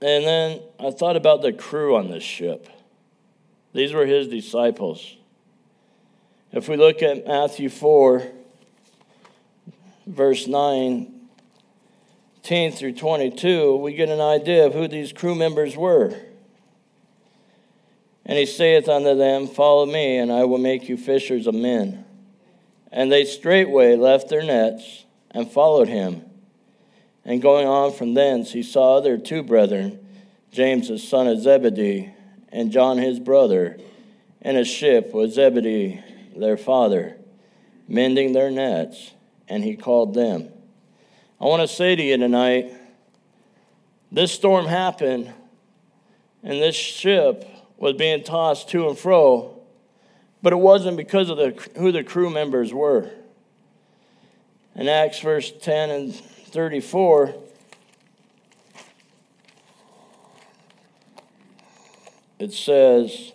And 0.00 0.24
then 0.24 0.60
I 0.80 0.90
thought 0.90 1.16
about 1.16 1.42
the 1.42 1.52
crew 1.52 1.96
on 1.96 2.10
this 2.10 2.24
ship. 2.24 2.68
These 3.72 3.92
were 3.92 4.06
his 4.06 4.28
disciples. 4.28 5.16
If 6.52 6.68
we 6.68 6.76
look 6.76 7.02
at 7.02 7.26
Matthew 7.26 7.68
4, 7.68 8.26
verse 10.06 10.46
9 10.46 11.11
through 12.42 12.94
22, 12.94 13.76
we 13.76 13.94
get 13.94 14.08
an 14.08 14.20
idea 14.20 14.66
of 14.66 14.74
who 14.74 14.88
these 14.88 15.12
crew 15.12 15.34
members 15.34 15.76
were. 15.76 16.14
And 18.24 18.38
he 18.38 18.46
saith 18.46 18.88
unto 18.88 19.16
them, 19.16 19.46
Follow 19.46 19.86
me, 19.86 20.18
and 20.18 20.32
I 20.32 20.44
will 20.44 20.58
make 20.58 20.88
you 20.88 20.96
fishers 20.96 21.46
of 21.46 21.54
men. 21.54 22.04
And 22.90 23.10
they 23.10 23.24
straightway 23.24 23.96
left 23.96 24.28
their 24.28 24.42
nets 24.42 25.04
and 25.30 25.50
followed 25.50 25.88
him. 25.88 26.24
And 27.24 27.40
going 27.40 27.66
on 27.66 27.92
from 27.92 28.14
thence, 28.14 28.52
he 28.52 28.62
saw 28.62 28.96
other 28.96 29.16
two 29.18 29.42
brethren, 29.42 30.04
James 30.50 30.88
the 30.88 30.98
son 30.98 31.26
of 31.26 31.40
Zebedee, 31.40 32.12
and 32.50 32.70
John 32.70 32.98
his 32.98 33.18
brother, 33.18 33.78
in 34.40 34.56
a 34.56 34.64
ship 34.64 35.14
with 35.14 35.32
Zebedee 35.32 36.02
their 36.36 36.56
father, 36.56 37.16
mending 37.88 38.32
their 38.32 38.50
nets, 38.50 39.12
and 39.48 39.62
he 39.62 39.76
called 39.76 40.14
them. 40.14 40.48
I 41.42 41.46
want 41.46 41.60
to 41.60 41.66
say 41.66 41.96
to 41.96 42.02
you 42.02 42.16
tonight 42.18 42.72
this 44.12 44.30
storm 44.30 44.64
happened, 44.64 45.32
and 46.44 46.62
this 46.62 46.76
ship 46.76 47.44
was 47.76 47.94
being 47.94 48.22
tossed 48.22 48.68
to 48.68 48.88
and 48.88 48.96
fro, 48.96 49.60
but 50.40 50.52
it 50.52 50.56
wasn't 50.60 50.96
because 50.96 51.30
of 51.30 51.38
the, 51.38 51.50
who 51.76 51.90
the 51.90 52.04
crew 52.04 52.30
members 52.30 52.72
were. 52.72 53.10
In 54.76 54.86
Acts 54.86 55.18
verse 55.18 55.50
10 55.50 55.90
and 55.90 56.14
34, 56.14 57.34
it 62.38 62.52
says, 62.52 63.32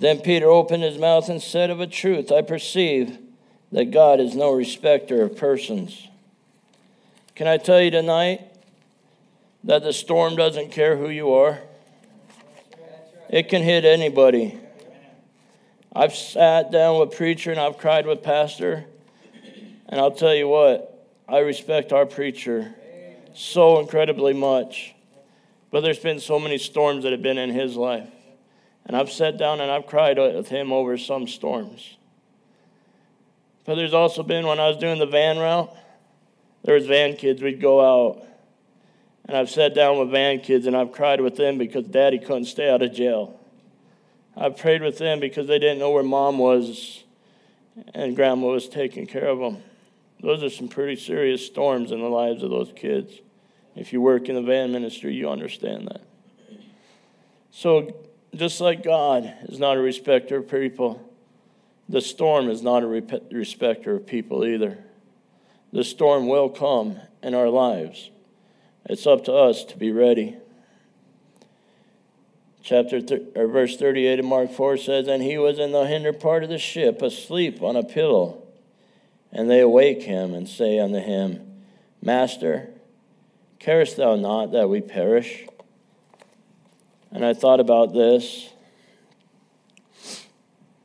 Then 0.00 0.20
Peter 0.20 0.46
opened 0.46 0.82
his 0.82 0.98
mouth 0.98 1.28
and 1.28 1.42
said, 1.42 1.68
Of 1.68 1.80
a 1.80 1.86
truth, 1.86 2.32
I 2.32 2.40
perceive 2.40 3.18
that 3.70 3.90
God 3.90 4.18
is 4.18 4.34
no 4.34 4.50
respecter 4.50 5.22
of 5.22 5.36
persons. 5.36 6.08
Can 7.34 7.46
I 7.46 7.58
tell 7.58 7.80
you 7.80 7.90
tonight 7.90 8.40
that 9.62 9.82
the 9.82 9.92
storm 9.92 10.36
doesn't 10.36 10.72
care 10.72 10.96
who 10.96 11.10
you 11.10 11.32
are? 11.34 11.60
It 13.28 13.48
can 13.48 13.62
hit 13.62 13.84
anybody. 13.84 14.58
I've 15.94 16.14
sat 16.14 16.72
down 16.72 16.98
with 16.98 17.14
preacher 17.14 17.50
and 17.50 17.60
I've 17.60 17.76
cried 17.76 18.06
with 18.06 18.22
pastor, 18.22 18.86
and 19.88 20.00
I'll 20.00 20.10
tell 20.12 20.34
you 20.34 20.48
what, 20.48 21.06
I 21.28 21.38
respect 21.38 21.92
our 21.92 22.06
preacher 22.06 22.74
so 23.34 23.78
incredibly 23.80 24.32
much. 24.32 24.94
But 25.70 25.82
there's 25.82 25.98
been 25.98 26.20
so 26.20 26.38
many 26.38 26.58
storms 26.58 27.04
that 27.04 27.12
have 27.12 27.22
been 27.22 27.38
in 27.38 27.50
his 27.50 27.76
life. 27.76 28.08
And 28.90 28.96
I've 28.96 29.12
sat 29.12 29.38
down 29.38 29.60
and 29.60 29.70
I've 29.70 29.86
cried 29.86 30.18
with 30.18 30.48
him 30.48 30.72
over 30.72 30.98
some 30.98 31.28
storms. 31.28 31.96
But 33.64 33.76
there's 33.76 33.94
also 33.94 34.24
been 34.24 34.48
when 34.48 34.58
I 34.58 34.66
was 34.66 34.78
doing 34.78 34.98
the 34.98 35.06
van 35.06 35.38
route, 35.38 35.72
there 36.64 36.74
was 36.74 36.86
van 36.86 37.14
kids, 37.14 37.40
we'd 37.40 37.60
go 37.60 37.80
out. 37.80 38.26
And 39.26 39.36
I've 39.36 39.48
sat 39.48 39.76
down 39.76 40.00
with 40.00 40.10
van 40.10 40.40
kids 40.40 40.66
and 40.66 40.76
I've 40.76 40.90
cried 40.90 41.20
with 41.20 41.36
them 41.36 41.56
because 41.56 41.86
daddy 41.86 42.18
couldn't 42.18 42.46
stay 42.46 42.68
out 42.68 42.82
of 42.82 42.92
jail. 42.92 43.38
I've 44.36 44.56
prayed 44.56 44.82
with 44.82 44.98
them 44.98 45.20
because 45.20 45.46
they 45.46 45.60
didn't 45.60 45.78
know 45.78 45.92
where 45.92 46.02
mom 46.02 46.38
was 46.38 47.04
and 47.94 48.16
grandma 48.16 48.48
was 48.48 48.68
taking 48.68 49.06
care 49.06 49.28
of 49.28 49.38
them. 49.38 49.58
Those 50.20 50.42
are 50.42 50.50
some 50.50 50.66
pretty 50.66 51.00
serious 51.00 51.46
storms 51.46 51.92
in 51.92 52.00
the 52.00 52.08
lives 52.08 52.42
of 52.42 52.50
those 52.50 52.72
kids. 52.74 53.20
If 53.76 53.92
you 53.92 54.00
work 54.00 54.28
in 54.28 54.34
the 54.34 54.42
van 54.42 54.72
ministry, 54.72 55.14
you 55.14 55.30
understand 55.30 55.86
that. 55.86 56.02
So 57.52 58.09
just 58.34 58.60
like 58.60 58.82
God 58.82 59.32
is 59.48 59.58
not 59.58 59.76
a 59.76 59.80
respecter 59.80 60.38
of 60.38 60.48
people, 60.48 61.06
the 61.88 62.00
storm 62.00 62.48
is 62.48 62.62
not 62.62 62.82
a 62.82 62.86
respecter 63.30 63.96
of 63.96 64.06
people 64.06 64.44
either. 64.44 64.78
The 65.72 65.84
storm 65.84 66.28
will 66.28 66.48
come 66.48 67.00
in 67.22 67.34
our 67.34 67.48
lives. 67.48 68.10
It's 68.86 69.06
up 69.06 69.24
to 69.24 69.34
us 69.34 69.64
to 69.64 69.76
be 69.76 69.92
ready. 69.92 70.36
Chapter 72.62 73.00
th- 73.00 73.22
or 73.34 73.46
verse 73.48 73.76
38 73.76 74.20
of 74.20 74.24
Mark 74.24 74.52
4 74.52 74.76
says, 74.76 75.08
And 75.08 75.22
he 75.22 75.38
was 75.38 75.58
in 75.58 75.72
the 75.72 75.86
hinder 75.86 76.12
part 76.12 76.44
of 76.44 76.50
the 76.50 76.58
ship, 76.58 77.02
asleep 77.02 77.62
on 77.62 77.76
a 77.76 77.82
pillow. 77.82 78.42
And 79.32 79.48
they 79.48 79.60
awake 79.60 80.02
him 80.02 80.34
and 80.34 80.48
say 80.48 80.78
unto 80.78 80.98
him, 80.98 81.62
Master, 82.02 82.70
carest 83.58 83.96
thou 83.96 84.16
not 84.16 84.52
that 84.52 84.68
we 84.68 84.80
perish? 84.80 85.46
And 87.12 87.24
I 87.24 87.34
thought 87.34 87.58
about 87.58 87.92
this, 87.92 88.48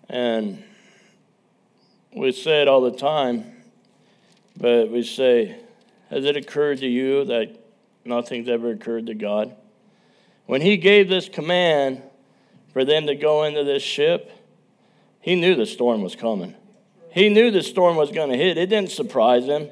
and 0.09 0.63
we 2.15 2.31
say 2.31 2.61
it 2.63 2.67
all 2.67 2.81
the 2.81 2.97
time, 2.97 3.45
but 4.57 4.89
we 4.89 5.03
say, 5.03 5.55
Has 6.09 6.25
it 6.25 6.35
occurred 6.35 6.79
to 6.79 6.87
you 6.87 7.25
that 7.25 7.59
nothing's 8.05 8.49
ever 8.49 8.71
occurred 8.71 9.05
to 9.07 9.13
God? 9.13 9.55
When 10.47 10.61
He 10.61 10.77
gave 10.77 11.09
this 11.09 11.29
command 11.29 12.01
for 12.73 12.83
them 12.83 13.05
to 13.05 13.15
go 13.15 13.43
into 13.43 13.63
this 13.63 13.83
ship, 13.83 14.31
He 15.21 15.35
knew 15.35 15.55
the 15.55 15.67
storm 15.67 16.01
was 16.01 16.15
coming. 16.15 16.55
He 17.15 17.29
knew 17.29 17.49
the 17.49 17.63
storm 17.63 17.95
was 17.95 18.11
going 18.11 18.29
to 18.29 18.37
hit. 18.37 18.57
It 18.57 18.67
didn't 18.67 18.91
surprise 18.91 19.45
him. 19.45 19.69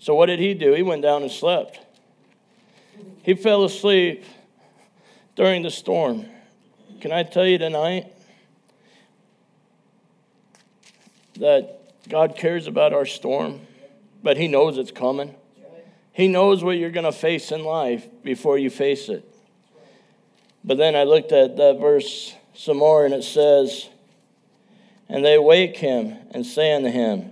So 0.00 0.16
what 0.16 0.26
did 0.26 0.40
he 0.40 0.52
do? 0.52 0.72
He 0.72 0.82
went 0.82 1.00
down 1.00 1.22
and 1.22 1.30
slept. 1.30 1.78
He 3.22 3.34
fell 3.34 3.62
asleep 3.62 4.24
during 5.34 5.62
the 5.62 5.70
storm. 5.70 6.26
Can 7.00 7.12
I 7.12 7.22
tell 7.22 7.46
you 7.46 7.58
tonight 7.58 8.12
that 11.36 11.80
God 12.08 12.36
cares 12.36 12.66
about 12.66 12.92
our 12.92 13.06
storm, 13.06 13.60
but 14.22 14.36
He 14.36 14.48
knows 14.48 14.78
it's 14.78 14.90
coming? 14.90 15.34
He 16.12 16.28
knows 16.28 16.62
what 16.62 16.76
you're 16.76 16.90
going 16.90 17.04
to 17.04 17.12
face 17.12 17.52
in 17.52 17.64
life 17.64 18.06
before 18.22 18.58
you 18.58 18.68
face 18.68 19.08
it. 19.08 19.28
But 20.64 20.76
then 20.76 20.94
I 20.94 21.04
looked 21.04 21.32
at 21.32 21.56
that 21.56 21.78
verse 21.80 22.34
some 22.54 22.76
more, 22.76 23.04
and 23.04 23.14
it 23.14 23.24
says, 23.24 23.88
And 25.08 25.24
they 25.24 25.38
wake 25.38 25.76
him 25.78 26.16
and 26.32 26.44
say 26.46 26.72
unto 26.72 26.90
him, 26.90 27.30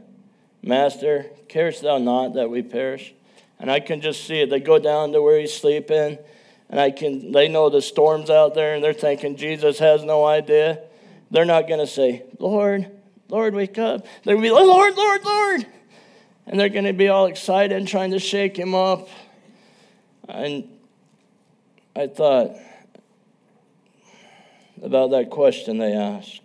Master, 0.63 1.27
carest 1.49 1.83
thou 1.83 1.99
not 1.99 2.35
that 2.35 2.51
we 2.51 2.63
perish? 2.63 3.15
And 3.59 3.71
I 3.71 3.81
can 3.81 4.01
just 4.01 4.25
see 4.25 4.41
it. 4.41 4.51
They 4.51 4.61
go 4.61 4.79
down 4.79 5.13
to 5.13 5.23
where 5.23 5.39
he's 5.39 5.55
sleeping, 5.55 6.19
and 6.71 6.79
I 6.79 6.93
can 6.93 7.33
they 7.33 7.49
know 7.49 7.69
the 7.69 7.83
storm's 7.83 8.31
out 8.31 8.55
there, 8.55 8.75
and 8.75 8.83
they're 8.83 8.93
thinking 8.95 9.37
Jesus 9.37 9.79
has 9.81 10.05
no 10.05 10.25
idea. 10.25 10.81
They're 11.31 11.45
not 11.45 11.69
going 11.69 11.81
to 11.81 11.87
say, 11.87 12.25
Lord, 12.39 12.91
Lord, 13.29 13.55
wake 13.55 13.77
up. 13.79 14.07
They're 14.25 14.37
to 14.37 14.43
be 14.43 14.51
like, 14.51 14.65
Lord, 14.65 14.97
Lord, 14.97 15.25
Lord. 15.25 15.67
And 16.47 16.59
they're 16.59 16.69
going 16.69 16.85
to 16.85 16.93
be 16.93 17.09
all 17.09 17.27
excited 17.27 17.77
and 17.77 17.87
trying 17.87 18.11
to 18.13 18.19
shake 18.19 18.57
him 18.57 18.75
up. 18.75 19.09
And 20.29 20.69
I 21.95 22.07
thought 22.09 22.57
about 24.83 25.11
that 25.11 25.31
question 25.31 25.79
they 25.79 25.93
ask. 25.93 26.41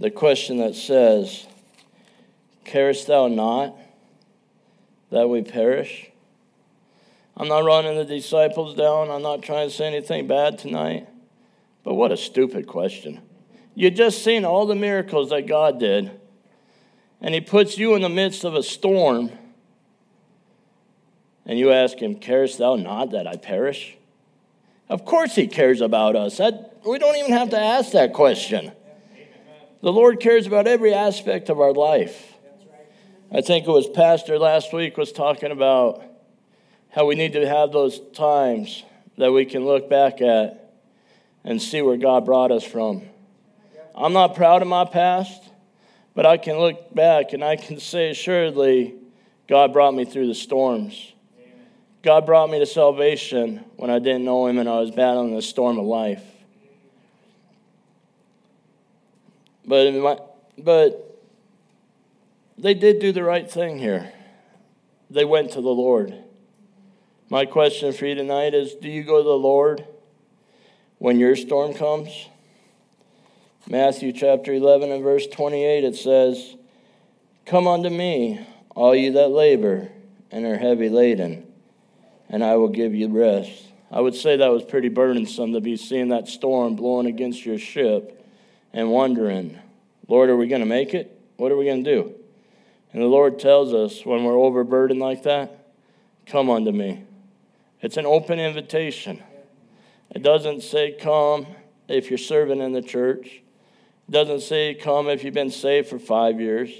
The 0.00 0.10
question 0.10 0.58
that 0.58 0.74
says, 0.74 1.46
Carest 2.64 3.06
thou 3.06 3.28
not 3.28 3.76
that 5.10 5.28
we 5.28 5.42
perish? 5.42 6.10
I'm 7.38 7.46
not 7.46 7.64
running 7.64 7.96
the 7.96 8.04
disciples 8.04 8.74
down. 8.74 9.10
I'm 9.10 9.22
not 9.22 9.42
trying 9.42 9.68
to 9.68 9.74
say 9.74 9.86
anything 9.86 10.26
bad 10.26 10.58
tonight. 10.58 11.08
But 11.84 11.94
what 11.94 12.10
a 12.10 12.16
stupid 12.16 12.66
question. 12.66 13.20
You 13.76 13.92
just 13.92 14.24
seen 14.24 14.44
all 14.44 14.66
the 14.66 14.74
miracles 14.74 15.30
that 15.30 15.46
God 15.46 15.78
did, 15.78 16.10
and 17.20 17.32
He 17.32 17.40
puts 17.40 17.78
you 17.78 17.94
in 17.94 18.02
the 18.02 18.08
midst 18.08 18.42
of 18.42 18.56
a 18.56 18.62
storm, 18.62 19.30
and 21.46 21.56
you 21.60 21.70
ask 21.70 21.98
Him, 21.98 22.16
Carest 22.16 22.58
thou 22.58 22.74
not 22.74 23.12
that 23.12 23.28
I 23.28 23.36
perish? 23.36 23.96
Of 24.88 25.04
course, 25.04 25.36
He 25.36 25.46
cares 25.46 25.80
about 25.80 26.16
us. 26.16 26.38
That, 26.38 26.80
we 26.84 26.98
don't 26.98 27.16
even 27.16 27.32
have 27.32 27.50
to 27.50 27.58
ask 27.58 27.92
that 27.92 28.14
question. 28.14 28.72
The 29.80 29.92
Lord 29.92 30.18
cares 30.18 30.48
about 30.48 30.66
every 30.66 30.92
aspect 30.92 31.50
of 31.50 31.60
our 31.60 31.72
life. 31.72 32.34
I 33.30 33.42
think 33.42 33.68
it 33.68 33.70
was 33.70 33.88
Pastor 33.88 34.40
last 34.40 34.72
week 34.72 34.96
was 34.96 35.12
talking 35.12 35.52
about 35.52 36.02
how 36.98 37.04
we 37.04 37.14
need 37.14 37.34
to 37.34 37.48
have 37.48 37.70
those 37.70 38.00
times 38.12 38.82
that 39.18 39.30
we 39.30 39.44
can 39.44 39.64
look 39.64 39.88
back 39.88 40.20
at 40.20 40.72
and 41.44 41.62
see 41.62 41.80
where 41.80 41.96
God 41.96 42.26
brought 42.26 42.50
us 42.50 42.64
from. 42.64 43.02
I'm 43.94 44.12
not 44.12 44.34
proud 44.34 44.62
of 44.62 44.68
my 44.68 44.84
past, 44.84 45.40
but 46.16 46.26
I 46.26 46.38
can 46.38 46.58
look 46.58 46.92
back 46.92 47.34
and 47.34 47.44
I 47.44 47.54
can 47.54 47.78
say 47.78 48.10
assuredly, 48.10 48.96
God 49.46 49.72
brought 49.72 49.94
me 49.94 50.06
through 50.06 50.26
the 50.26 50.34
storms. 50.34 51.12
God 52.02 52.26
brought 52.26 52.50
me 52.50 52.58
to 52.58 52.66
salvation 52.66 53.64
when 53.76 53.90
I 53.90 54.00
didn't 54.00 54.24
know 54.24 54.48
Him 54.48 54.58
and 54.58 54.68
I 54.68 54.80
was 54.80 54.90
battling 54.90 55.36
the 55.36 55.42
storm 55.42 55.78
of 55.78 55.84
life. 55.84 56.24
But, 59.64 59.94
my, 59.94 60.18
but 60.58 61.22
they 62.58 62.74
did 62.74 62.98
do 62.98 63.12
the 63.12 63.22
right 63.22 63.48
thing 63.48 63.78
here. 63.78 64.12
They 65.10 65.24
went 65.24 65.52
to 65.52 65.60
the 65.60 65.68
Lord. 65.68 66.24
My 67.30 67.44
question 67.44 67.92
for 67.92 68.06
you 68.06 68.14
tonight 68.14 68.54
is 68.54 68.74
Do 68.74 68.88
you 68.88 69.02
go 69.02 69.18
to 69.18 69.22
the 69.22 69.30
Lord 69.30 69.84
when 70.96 71.18
your 71.18 71.36
storm 71.36 71.74
comes? 71.74 72.26
Matthew 73.68 74.12
chapter 74.12 74.54
11 74.54 74.90
and 74.90 75.02
verse 75.02 75.26
28, 75.26 75.84
it 75.84 75.94
says, 75.94 76.56
Come 77.44 77.66
unto 77.66 77.90
me, 77.90 78.40
all 78.74 78.96
you 78.96 79.12
that 79.12 79.28
labor 79.28 79.90
and 80.30 80.46
are 80.46 80.56
heavy 80.56 80.88
laden, 80.88 81.46
and 82.30 82.42
I 82.42 82.56
will 82.56 82.68
give 82.68 82.94
you 82.94 83.08
rest. 83.08 83.52
I 83.90 84.00
would 84.00 84.14
say 84.14 84.38
that 84.38 84.50
was 84.50 84.64
pretty 84.64 84.88
burdensome 84.88 85.52
to 85.52 85.60
be 85.60 85.76
seeing 85.76 86.08
that 86.08 86.28
storm 86.28 86.76
blowing 86.76 87.06
against 87.06 87.44
your 87.44 87.58
ship 87.58 88.26
and 88.72 88.90
wondering, 88.90 89.58
Lord, 90.06 90.30
are 90.30 90.36
we 90.36 90.48
going 90.48 90.62
to 90.62 90.66
make 90.66 90.94
it? 90.94 91.20
What 91.36 91.52
are 91.52 91.58
we 91.58 91.66
going 91.66 91.84
to 91.84 91.94
do? 91.94 92.14
And 92.94 93.02
the 93.02 93.06
Lord 93.06 93.38
tells 93.38 93.74
us 93.74 94.06
when 94.06 94.24
we're 94.24 94.38
overburdened 94.38 95.00
like 95.00 95.24
that, 95.24 95.72
come 96.24 96.48
unto 96.48 96.72
me. 96.72 97.04
It's 97.80 97.96
an 97.96 98.06
open 98.06 98.38
invitation. 98.38 99.22
It 100.10 100.22
doesn't 100.22 100.62
say 100.62 100.92
come 100.92 101.46
if 101.88 102.10
you're 102.10 102.18
serving 102.18 102.60
in 102.60 102.72
the 102.72 102.82
church. 102.82 103.42
It 104.08 104.10
doesn't 104.10 104.40
say 104.40 104.74
come 104.74 105.08
if 105.08 105.22
you've 105.22 105.34
been 105.34 105.50
saved 105.50 105.88
for 105.88 105.98
five 105.98 106.40
years. 106.40 106.70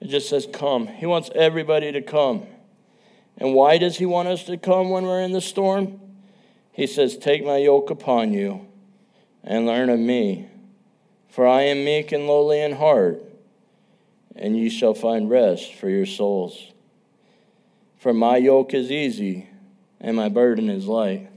It 0.00 0.08
just 0.08 0.28
says 0.28 0.46
come. 0.52 0.86
He 0.86 1.06
wants 1.06 1.30
everybody 1.34 1.92
to 1.92 2.02
come. 2.02 2.46
And 3.38 3.54
why 3.54 3.78
does 3.78 3.96
he 3.96 4.06
want 4.06 4.28
us 4.28 4.44
to 4.44 4.56
come 4.56 4.90
when 4.90 5.04
we're 5.04 5.22
in 5.22 5.32
the 5.32 5.40
storm? 5.40 6.00
He 6.72 6.86
says, 6.86 7.16
Take 7.16 7.44
my 7.44 7.58
yoke 7.58 7.90
upon 7.90 8.32
you 8.32 8.66
and 9.42 9.66
learn 9.66 9.88
of 9.88 9.98
me, 9.98 10.48
for 11.28 11.46
I 11.46 11.62
am 11.62 11.84
meek 11.84 12.12
and 12.12 12.26
lowly 12.26 12.60
in 12.60 12.72
heart 12.72 13.22
and 14.36 14.56
ye 14.56 14.68
shall 14.68 14.94
find 14.94 15.30
rest 15.30 15.74
for 15.74 15.88
your 15.88 16.06
souls. 16.06 16.72
For 17.98 18.12
my 18.12 18.36
yoke 18.38 18.74
is 18.74 18.90
easy 18.90 19.48
and 20.02 20.16
my 20.16 20.28
burden 20.28 20.68
is 20.68 20.86
light. 20.86 21.28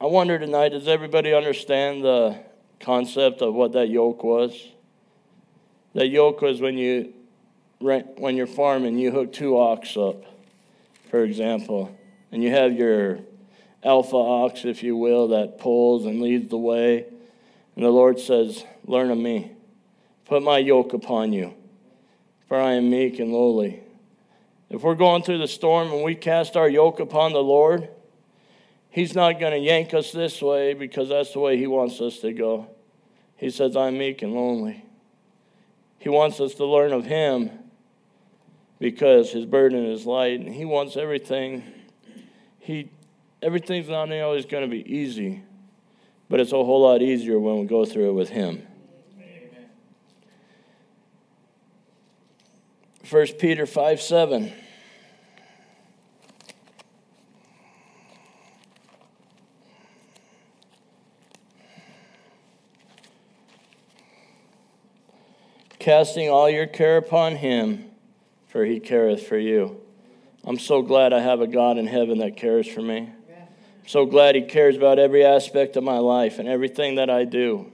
I 0.00 0.06
wonder 0.06 0.38
tonight, 0.38 0.70
does 0.70 0.88
everybody 0.88 1.32
understand 1.32 2.02
the 2.02 2.38
concept 2.80 3.42
of 3.42 3.54
what 3.54 3.72
that 3.74 3.88
yoke 3.88 4.24
was? 4.24 4.68
That 5.94 6.08
yoke 6.08 6.40
was 6.40 6.60
when 6.60 6.76
you 6.78 7.12
when 7.78 8.36
you're 8.36 8.46
farming, 8.46 8.96
you 8.96 9.10
hook 9.10 9.32
two 9.32 9.58
ox 9.58 9.96
up, 9.96 10.24
for 11.10 11.24
example, 11.24 11.96
and 12.30 12.42
you 12.42 12.50
have 12.50 12.72
your 12.72 13.18
alpha 13.82 14.16
ox, 14.16 14.64
if 14.64 14.84
you 14.84 14.96
will, 14.96 15.28
that 15.28 15.58
pulls 15.58 16.06
and 16.06 16.22
leads 16.22 16.48
the 16.48 16.58
way. 16.58 17.04
And 17.74 17.84
the 17.84 17.90
Lord 17.90 18.20
says, 18.20 18.64
Learn 18.86 19.10
of 19.10 19.18
me. 19.18 19.52
Put 20.26 20.44
my 20.44 20.58
yoke 20.58 20.92
upon 20.92 21.32
you, 21.32 21.54
for 22.46 22.58
I 22.60 22.74
am 22.74 22.88
meek 22.88 23.18
and 23.18 23.32
lowly. 23.32 23.81
If 24.72 24.82
we're 24.82 24.94
going 24.94 25.22
through 25.22 25.36
the 25.36 25.46
storm 25.46 25.92
and 25.92 26.02
we 26.02 26.14
cast 26.14 26.56
our 26.56 26.68
yoke 26.68 26.98
upon 26.98 27.34
the 27.34 27.42
Lord, 27.42 27.90
He's 28.88 29.14
not 29.14 29.38
going 29.38 29.52
to 29.52 29.58
yank 29.58 29.92
us 29.92 30.12
this 30.12 30.40
way 30.40 30.72
because 30.72 31.10
that's 31.10 31.34
the 31.34 31.40
way 31.40 31.58
He 31.58 31.66
wants 31.66 32.00
us 32.00 32.20
to 32.20 32.32
go. 32.32 32.68
He 33.36 33.50
says, 33.50 33.76
I'm 33.76 33.98
meek 33.98 34.22
and 34.22 34.32
lonely. 34.32 34.82
He 35.98 36.08
wants 36.08 36.40
us 36.40 36.54
to 36.54 36.64
learn 36.64 36.94
of 36.94 37.04
Him 37.04 37.50
because 38.78 39.30
His 39.30 39.44
burden 39.44 39.84
is 39.84 40.06
light 40.06 40.40
and 40.40 40.48
He 40.48 40.64
wants 40.64 40.96
everything. 40.96 41.64
He, 42.58 42.88
everything's 43.42 43.90
not 43.90 44.10
always 44.10 44.46
going 44.46 44.62
to 44.62 44.70
be 44.70 44.90
easy, 44.90 45.42
but 46.30 46.40
it's 46.40 46.52
a 46.52 46.56
whole 46.56 46.80
lot 46.80 47.02
easier 47.02 47.38
when 47.38 47.58
we 47.58 47.66
go 47.66 47.84
through 47.84 48.08
it 48.08 48.14
with 48.14 48.30
Him. 48.30 48.66
1 53.12 53.26
Peter 53.38 53.66
5 53.66 54.00
7. 54.00 54.52
Casting 65.78 66.30
all 66.30 66.48
your 66.48 66.66
care 66.66 66.96
upon 66.96 67.36
him, 67.36 67.90
for 68.48 68.64
he 68.64 68.80
careth 68.80 69.26
for 69.26 69.36
you. 69.36 69.78
I'm 70.46 70.58
so 70.58 70.80
glad 70.80 71.12
I 71.12 71.20
have 71.20 71.42
a 71.42 71.46
God 71.46 71.76
in 71.76 71.86
heaven 71.86 72.16
that 72.20 72.38
cares 72.38 72.66
for 72.66 72.80
me. 72.80 73.10
I'm 73.28 73.88
so 73.88 74.06
glad 74.06 74.36
he 74.36 74.42
cares 74.42 74.74
about 74.74 74.98
every 74.98 75.22
aspect 75.22 75.76
of 75.76 75.84
my 75.84 75.98
life 75.98 76.38
and 76.38 76.48
everything 76.48 76.94
that 76.94 77.10
I 77.10 77.24
do. 77.24 77.70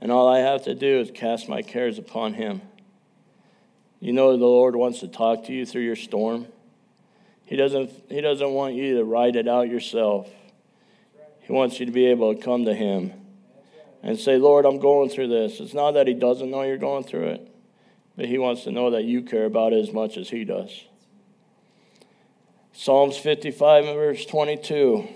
And 0.00 0.12
all 0.12 0.28
I 0.28 0.38
have 0.38 0.62
to 0.64 0.74
do 0.76 1.00
is 1.00 1.10
cast 1.10 1.48
my 1.48 1.62
cares 1.62 1.98
upon 1.98 2.34
him. 2.34 2.62
You 4.00 4.14
know 4.14 4.36
the 4.36 4.44
Lord 4.44 4.74
wants 4.74 5.00
to 5.00 5.08
talk 5.08 5.44
to 5.44 5.52
you 5.52 5.66
through 5.66 5.82
your 5.82 5.96
storm. 5.96 6.46
He 7.44 7.56
doesn't, 7.56 7.90
he 8.08 8.20
doesn't 8.20 8.50
want 8.50 8.74
you 8.74 8.96
to 8.96 9.04
write 9.04 9.36
it 9.36 9.46
out 9.46 9.68
yourself. 9.68 10.28
He 11.40 11.52
wants 11.52 11.80
you 11.80 11.86
to 11.86 11.92
be 11.92 12.06
able 12.06 12.34
to 12.34 12.40
come 12.40 12.64
to 12.64 12.74
Him 12.74 13.12
and 14.02 14.18
say, 14.18 14.36
Lord, 14.36 14.64
I'm 14.64 14.78
going 14.78 15.10
through 15.10 15.28
this. 15.28 15.60
It's 15.60 15.74
not 15.74 15.92
that 15.92 16.06
He 16.06 16.14
doesn't 16.14 16.50
know 16.50 16.62
you're 16.62 16.78
going 16.78 17.04
through 17.04 17.26
it, 17.26 17.54
but 18.16 18.26
He 18.26 18.38
wants 18.38 18.64
to 18.64 18.70
know 18.70 18.92
that 18.92 19.04
you 19.04 19.22
care 19.22 19.44
about 19.44 19.72
it 19.72 19.80
as 19.80 19.92
much 19.92 20.16
as 20.16 20.30
He 20.30 20.44
does. 20.44 20.84
Psalms 22.72 23.18
55 23.18 23.84
and 23.84 23.94
verse 23.96 24.24
22. 24.24 25.08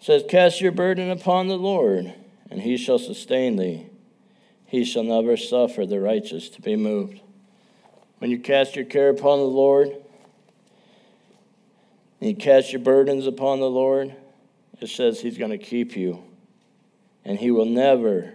It 0.00 0.04
says, 0.04 0.24
Cast 0.28 0.60
your 0.60 0.72
burden 0.72 1.10
upon 1.10 1.48
the 1.48 1.58
Lord, 1.58 2.14
and 2.50 2.60
he 2.60 2.76
shall 2.76 2.98
sustain 2.98 3.56
thee. 3.56 3.86
He 4.66 4.84
shall 4.84 5.02
never 5.02 5.36
suffer 5.36 5.86
the 5.86 6.00
righteous 6.00 6.48
to 6.50 6.60
be 6.60 6.76
moved. 6.76 7.20
When 8.18 8.30
you 8.30 8.38
cast 8.38 8.76
your 8.76 8.84
care 8.84 9.10
upon 9.10 9.38
the 9.38 9.44
Lord, 9.44 9.88
and 12.20 12.30
you 12.30 12.36
cast 12.36 12.72
your 12.72 12.82
burdens 12.82 13.26
upon 13.26 13.60
the 13.60 13.70
Lord, 13.70 14.14
it 14.80 14.88
says 14.88 15.20
he's 15.20 15.38
going 15.38 15.50
to 15.50 15.58
keep 15.58 15.96
you. 15.96 16.22
And 17.24 17.38
he 17.38 17.50
will 17.50 17.66
never 17.66 18.34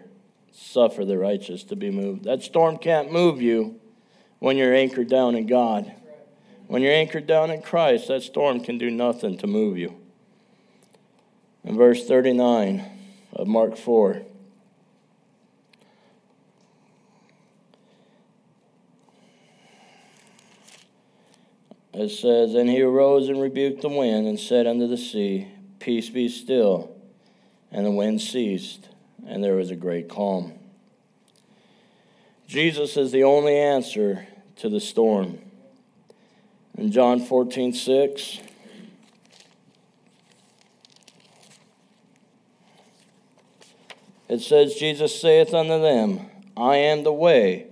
suffer 0.52 1.04
the 1.04 1.18
righteous 1.18 1.64
to 1.66 1.76
be 1.76 1.90
moved. 1.90 2.24
That 2.24 2.44
storm 2.44 2.78
can't 2.78 3.12
move 3.12 3.42
you 3.42 3.80
when 4.40 4.58
you're 4.58 4.74
anchored 4.74 5.10
down 5.10 5.36
in 5.36 5.48
God. 5.48 5.92
When 6.68 6.82
you're 6.82 6.94
anchored 6.94 7.28
down 7.28 7.52
in 7.52 7.62
Christ, 7.62 8.08
that 8.08 8.24
storm 8.24 8.62
can 8.62 8.78
do 8.78 8.90
nothing 8.90 9.38
to 9.40 9.48
move 9.48 9.78
you. 9.78 9.96
In 11.64 11.76
verse 11.78 12.06
39 12.06 12.93
of 13.36 13.48
Mark 13.48 13.76
4, 13.76 14.22
it 21.94 22.10
says, 22.10 22.54
And 22.54 22.70
he 22.70 22.82
arose 22.82 23.30
and 23.30 23.42
rebuked 23.42 23.82
the 23.82 23.90
wind 23.90 24.28
and 24.28 24.40
said 24.40 24.68
unto 24.68 24.88
the 24.88 24.98
sea, 24.98 25.48
Peace 25.80 26.10
be 26.10 26.30
still. 26.30 26.96
And 27.72 27.86
the 27.86 27.92
wind 27.92 28.22
ceased, 28.22 28.90
and 29.26 29.44
there 29.44 29.56
was 29.56 29.72
a 29.72 29.76
great 29.76 30.08
calm. 30.08 30.54
Jesus 32.48 32.98
is 32.98 33.12
the 33.12 33.24
only 33.24 33.58
answer 33.58 34.28
to 34.58 34.70
the 34.70 34.80
storm. 34.80 35.40
In 36.78 36.92
John 36.92 37.20
14, 37.20 37.74
6, 37.74 38.40
it 44.30 44.40
says, 44.40 44.76
Jesus 44.76 45.20
saith 45.20 45.54
unto 45.54 45.82
them, 45.82 46.28
I 46.56 46.78
am 46.78 47.04
the 47.04 47.14
way, 47.14 47.68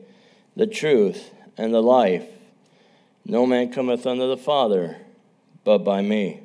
the 0.56 0.68
truth, 0.68 1.32
and 1.58 1.74
the 1.74 1.82
life. 1.82 2.26
No 3.26 3.46
man 3.46 3.72
cometh 3.72 4.06
unto 4.06 4.28
the 4.28 4.38
Father 4.38 4.98
but 5.64 5.80
by 5.80 6.02
me. 6.02 6.42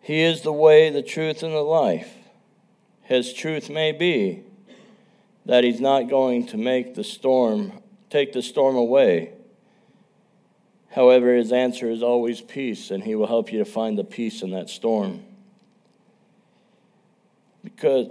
He 0.00 0.22
is 0.22 0.42
the 0.42 0.52
way, 0.52 0.90
the 0.90 1.02
truth, 1.02 1.42
and 1.42 1.52
the 1.52 1.62
life. 1.62 2.12
His 3.02 3.32
truth 3.32 3.68
may 3.68 3.92
be 3.92 4.42
that 5.46 5.64
he's 5.64 5.80
not 5.80 6.08
going 6.08 6.46
to 6.48 6.56
make 6.56 6.94
the 6.94 7.04
storm, 7.04 7.72
take 8.10 8.32
the 8.32 8.42
storm 8.42 8.76
away. 8.76 9.32
However, 10.90 11.34
his 11.34 11.52
answer 11.52 11.90
is 11.90 12.02
always 12.02 12.40
peace, 12.40 12.90
and 12.90 13.02
he 13.02 13.14
will 13.14 13.26
help 13.26 13.52
you 13.52 13.58
to 13.58 13.64
find 13.64 13.98
the 13.98 14.04
peace 14.04 14.42
in 14.42 14.50
that 14.50 14.70
storm. 14.70 15.24
Because 17.76 18.08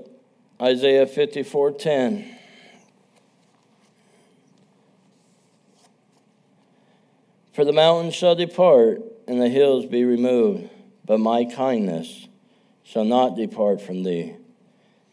Isaiah 0.61 1.07
54:10 1.07 2.35
For 7.51 7.65
the 7.65 7.73
mountains 7.73 8.13
shall 8.13 8.35
depart 8.35 9.01
and 9.27 9.41
the 9.41 9.49
hills 9.49 9.87
be 9.87 10.03
removed, 10.03 10.69
but 11.03 11.19
my 11.19 11.45
kindness 11.45 12.27
shall 12.83 13.05
not 13.05 13.35
depart 13.35 13.81
from 13.81 14.03
thee, 14.03 14.35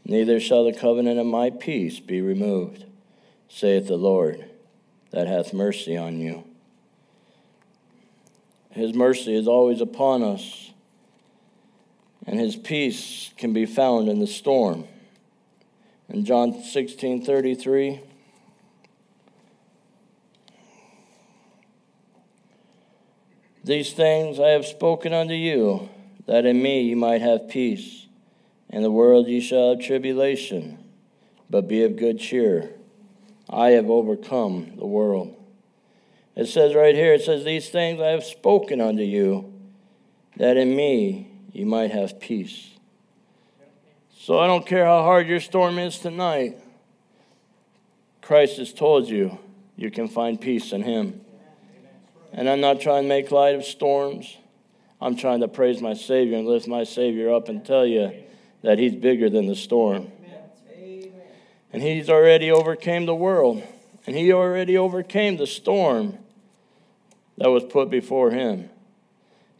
neither 0.05 0.39
shall 0.39 0.65
the 0.65 0.75
covenant 0.75 1.19
of 1.19 1.27
my 1.27 1.49
peace 1.49 1.99
be 1.99 2.21
removed, 2.21 2.85
saith 3.49 3.87
the 3.87 3.97
Lord, 3.97 4.45
that 5.13 5.29
hath 5.29 5.55
mercy 5.55 5.97
on 5.97 6.19
you. 6.19 6.45
His 8.71 8.93
mercy 8.93 9.35
is 9.35 9.49
always 9.49 9.81
upon 9.81 10.23
us, 10.23 10.72
and 12.27 12.39
his 12.39 12.57
peace 12.57 13.31
can 13.37 13.53
be 13.53 13.67
found 13.67 14.09
in 14.09 14.19
the 14.19 14.27
storm. 14.27 14.87
In 16.09 16.25
John 16.25 16.63
16 16.63 17.25
33, 17.25 18.01
These 23.65 23.93
things 23.93 24.41
I 24.41 24.49
have 24.49 24.67
spoken 24.67 25.13
unto 25.13 25.35
you, 25.35 25.89
that 26.27 26.45
in 26.45 26.61
me 26.61 26.83
ye 26.83 26.95
might 26.95 27.21
have 27.21 27.49
peace. 27.49 28.07
In 28.69 28.83
the 28.83 28.91
world 28.91 29.29
ye 29.29 29.41
shall 29.41 29.71
have 29.71 29.85
tribulation, 29.85 30.83
but 31.49 31.69
be 31.69 31.85
of 31.85 31.97
good 31.97 32.19
cheer. 32.19 32.71
I 33.49 33.71
have 33.71 33.89
overcome 33.89 34.73
the 34.77 34.87
world. 34.87 35.37
It 36.35 36.47
says 36.47 36.75
right 36.75 36.95
here, 36.95 37.13
it 37.13 37.23
says, 37.23 37.45
These 37.45 37.69
things 37.69 38.01
I 38.01 38.09
have 38.09 38.25
spoken 38.25 38.81
unto 38.81 39.03
you, 39.03 39.53
that 40.37 40.57
in 40.57 40.75
me 40.75 41.32
ye 41.53 41.65
might 41.65 41.91
have 41.91 42.21
peace. 42.21 42.71
So 44.19 44.39
I 44.39 44.47
don't 44.47 44.67
care 44.67 44.85
how 44.85 45.03
hard 45.03 45.27
your 45.27 45.41
storm 45.41 45.79
is 45.79 45.99
tonight, 45.99 46.59
Christ 48.21 48.59
has 48.59 48.73
told 48.73 49.09
you 49.09 49.39
you 49.77 49.91
can 49.91 50.09
find 50.09 50.41
peace 50.41 50.73
in 50.73 50.83
Him. 50.83 51.21
And 52.33 52.49
I'm 52.49 52.61
not 52.61 52.81
trying 52.81 53.03
to 53.03 53.09
make 53.09 53.31
light 53.31 53.55
of 53.55 53.65
storms. 53.65 54.37
I'm 55.01 55.17
trying 55.17 55.41
to 55.41 55.49
praise 55.49 55.83
my 55.83 55.95
Savior 55.95 56.39
and 56.39 56.47
lift 56.47 56.69
my 56.69 56.85
Savior 56.85 57.35
up 57.35 57.49
and 57.49 57.65
tell 57.65 57.85
you 57.85 58.13
that 58.63 58.79
He's 58.79 58.95
bigger 58.95 59.29
than 59.29 59.47
the 59.47 59.57
storm. 59.57 60.13
And 61.73 61.83
He's 61.83 62.09
already 62.09 62.51
overcame 62.51 63.07
the 63.07 63.15
world. 63.15 63.63
And 64.07 64.17
He 64.17 64.33
already 64.33 64.79
overcame 64.79 65.37
the 65.37 65.47
storm 65.47 66.19
that 67.39 67.51
was 67.51 67.65
put 67.65 67.91
before 67.91 68.31
Him. 68.31 68.71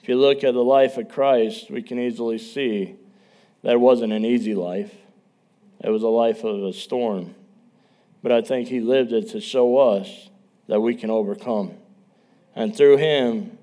If 0.03 0.09
you 0.09 0.17
look 0.17 0.43
at 0.43 0.53
the 0.53 0.65
life 0.65 0.99
of 0.99 1.09
Christ, 1.09 1.71
we 1.71 1.81
can 1.81 2.01
easily 2.01 2.39
see 2.39 2.97
that 3.63 3.79
wasn't 3.79 4.13
an 4.13 4.25
easy 4.25 4.53
life. 4.53 4.93
It 5.79 5.91
was 5.91 6.03
a 6.03 6.09
life 6.09 6.43
of 6.43 6.65
a 6.65 6.73
storm. 6.73 7.37
But 8.21 8.33
I 8.33 8.43
think 8.43 8.67
He 8.67 8.81
lived 8.81 9.13
it 9.13 9.31
to 9.31 9.41
show 9.41 9.79
us 9.79 10.29
that 10.67 10.81
we 10.81 10.97
can 10.97 11.11
overcome. 11.11 11.75
And 12.57 12.77
through 12.77 12.97
Him, 12.97 13.59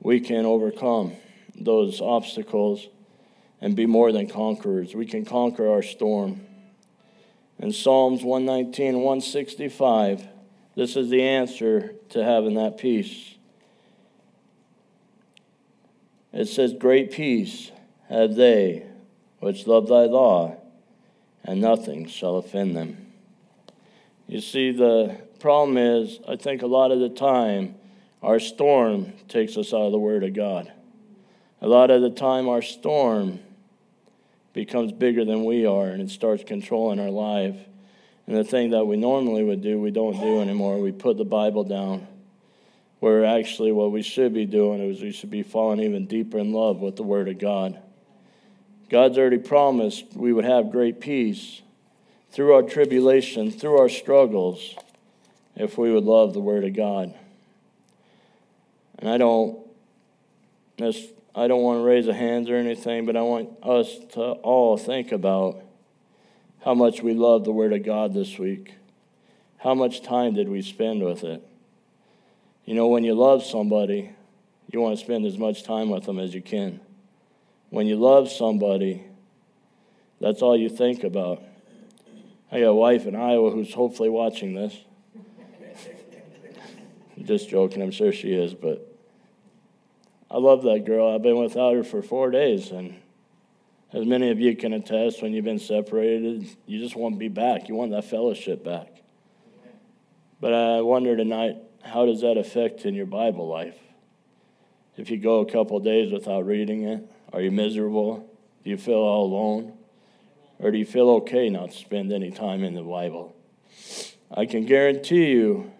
we 0.00 0.18
can 0.18 0.44
overcome 0.44 1.12
those 1.54 2.00
obstacles 2.00 2.88
and 3.60 3.76
be 3.76 3.86
more 3.86 4.10
than 4.10 4.28
conquerors. 4.28 4.92
We 4.96 5.06
can 5.06 5.24
conquer 5.24 5.70
our 5.70 5.82
storm. 5.82 6.40
In 7.60 7.70
Psalms 7.70 8.24
119 8.24 8.94
165, 8.96 10.26
this 10.74 10.96
is 10.96 11.10
the 11.10 11.22
answer 11.22 11.94
to 12.08 12.24
having 12.24 12.54
that 12.54 12.76
peace. 12.76 13.36
It 16.34 16.48
says, 16.48 16.74
Great 16.74 17.12
peace 17.12 17.70
have 18.10 18.34
they 18.34 18.84
which 19.38 19.66
love 19.66 19.88
thy 19.88 20.04
law, 20.04 20.56
and 21.44 21.60
nothing 21.60 22.06
shall 22.06 22.36
offend 22.36 22.76
them. 22.76 23.12
You 24.26 24.40
see, 24.40 24.72
the 24.72 25.18
problem 25.38 25.76
is, 25.76 26.18
I 26.28 26.36
think 26.36 26.62
a 26.62 26.66
lot 26.66 26.90
of 26.90 27.00
the 27.00 27.08
time, 27.08 27.76
our 28.22 28.40
storm 28.40 29.12
takes 29.28 29.56
us 29.56 29.72
out 29.72 29.82
of 29.82 29.92
the 29.92 29.98
Word 29.98 30.24
of 30.24 30.34
God. 30.34 30.72
A 31.60 31.68
lot 31.68 31.90
of 31.90 32.02
the 32.02 32.10
time, 32.10 32.48
our 32.48 32.62
storm 32.62 33.38
becomes 34.54 34.92
bigger 34.92 35.24
than 35.24 35.44
we 35.44 35.66
are 35.66 35.86
and 35.86 36.00
it 36.00 36.10
starts 36.10 36.42
controlling 36.44 36.98
our 36.98 37.10
life. 37.10 37.56
And 38.26 38.36
the 38.36 38.44
thing 38.44 38.70
that 38.70 38.86
we 38.86 38.96
normally 38.96 39.44
would 39.44 39.60
do, 39.60 39.78
we 39.78 39.90
don't 39.90 40.18
do 40.18 40.40
anymore. 40.40 40.78
We 40.78 40.92
put 40.92 41.18
the 41.18 41.24
Bible 41.24 41.64
down. 41.64 42.06
Where 43.04 43.26
actually, 43.26 43.70
what 43.70 43.92
we 43.92 44.00
should 44.00 44.32
be 44.32 44.46
doing 44.46 44.80
is 44.80 45.02
we 45.02 45.12
should 45.12 45.30
be 45.30 45.42
falling 45.42 45.78
even 45.78 46.06
deeper 46.06 46.38
in 46.38 46.54
love 46.54 46.80
with 46.80 46.96
the 46.96 47.02
Word 47.02 47.28
of 47.28 47.38
God. 47.38 47.78
God's 48.88 49.18
already 49.18 49.36
promised 49.36 50.06
we 50.14 50.32
would 50.32 50.46
have 50.46 50.72
great 50.72 51.02
peace 51.02 51.60
through 52.30 52.54
our 52.54 52.62
tribulation, 52.62 53.50
through 53.50 53.78
our 53.78 53.90
struggles, 53.90 54.74
if 55.54 55.76
we 55.76 55.92
would 55.92 56.04
love 56.04 56.32
the 56.32 56.40
Word 56.40 56.64
of 56.64 56.72
God. 56.72 57.12
And 59.00 59.10
I 59.10 59.18
don't, 59.18 59.58
I 60.80 61.46
don't 61.46 61.62
want 61.62 61.80
to 61.80 61.84
raise 61.84 62.08
a 62.08 62.14
hands 62.14 62.48
or 62.48 62.56
anything, 62.56 63.04
but 63.04 63.18
I 63.18 63.20
want 63.20 63.50
us 63.62 63.98
to 64.14 64.22
all 64.22 64.78
think 64.78 65.12
about 65.12 65.62
how 66.64 66.72
much 66.72 67.02
we 67.02 67.12
love 67.12 67.44
the 67.44 67.52
Word 67.52 67.74
of 67.74 67.82
God 67.82 68.14
this 68.14 68.38
week. 68.38 68.76
How 69.58 69.74
much 69.74 70.00
time 70.00 70.32
did 70.32 70.48
we 70.48 70.62
spend 70.62 71.04
with 71.04 71.22
it? 71.22 71.46
You 72.64 72.74
know, 72.74 72.88
when 72.88 73.04
you 73.04 73.14
love 73.14 73.44
somebody, 73.44 74.10
you 74.70 74.80
want 74.80 74.98
to 74.98 75.04
spend 75.04 75.26
as 75.26 75.36
much 75.36 75.64
time 75.64 75.90
with 75.90 76.04
them 76.04 76.18
as 76.18 76.34
you 76.34 76.40
can. 76.40 76.80
When 77.70 77.86
you 77.86 77.96
love 77.96 78.30
somebody, 78.30 79.04
that's 80.20 80.42
all 80.42 80.56
you 80.56 80.68
think 80.68 81.04
about. 81.04 81.42
I 82.50 82.60
got 82.60 82.66
a 82.66 82.74
wife 82.74 83.06
in 83.06 83.16
Iowa 83.16 83.50
who's 83.50 83.74
hopefully 83.74 84.08
watching 84.08 84.54
this. 84.54 84.76
Just 87.22 87.48
joking, 87.48 87.82
I'm 87.82 87.90
sure 87.90 88.12
she 88.12 88.32
is, 88.32 88.54
but 88.54 88.90
I 90.30 90.38
love 90.38 90.62
that 90.62 90.84
girl. 90.84 91.14
I've 91.14 91.22
been 91.22 91.38
without 91.38 91.74
her 91.74 91.84
for 91.84 92.02
four 92.02 92.30
days, 92.30 92.70
and 92.70 92.94
as 93.92 94.06
many 94.06 94.30
of 94.30 94.40
you 94.40 94.56
can 94.56 94.72
attest, 94.72 95.22
when 95.22 95.32
you've 95.32 95.44
been 95.44 95.58
separated, 95.58 96.48
you 96.66 96.80
just 96.80 96.96
want 96.96 97.14
to 97.14 97.18
be 97.18 97.28
back. 97.28 97.68
You 97.68 97.76
want 97.76 97.92
that 97.92 98.04
fellowship 98.04 98.64
back. 98.64 98.88
But 100.40 100.52
I 100.52 100.80
wonder 100.80 101.16
tonight, 101.16 101.58
how 101.84 102.06
does 102.06 102.22
that 102.22 102.36
affect 102.36 102.84
in 102.86 102.94
your 102.94 103.06
Bible 103.06 103.46
life? 103.46 103.78
If 104.96 105.10
you 105.10 105.18
go 105.18 105.40
a 105.40 105.46
couple 105.50 105.78
days 105.80 106.12
without 106.12 106.46
reading 106.46 106.84
it, 106.84 107.06
are 107.32 107.40
you 107.40 107.50
miserable? 107.50 108.28
Do 108.62 108.70
you 108.70 108.78
feel 108.78 108.98
all 108.98 109.26
alone? 109.26 109.74
Or 110.58 110.70
do 110.70 110.78
you 110.78 110.86
feel 110.86 111.10
okay 111.10 111.50
not 111.50 111.72
to 111.72 111.76
spend 111.76 112.12
any 112.12 112.30
time 112.30 112.64
in 112.64 112.74
the 112.74 112.82
Bible? 112.82 113.34
I 114.30 114.46
can 114.46 114.64
guarantee 114.64 115.26
you, 115.26 115.70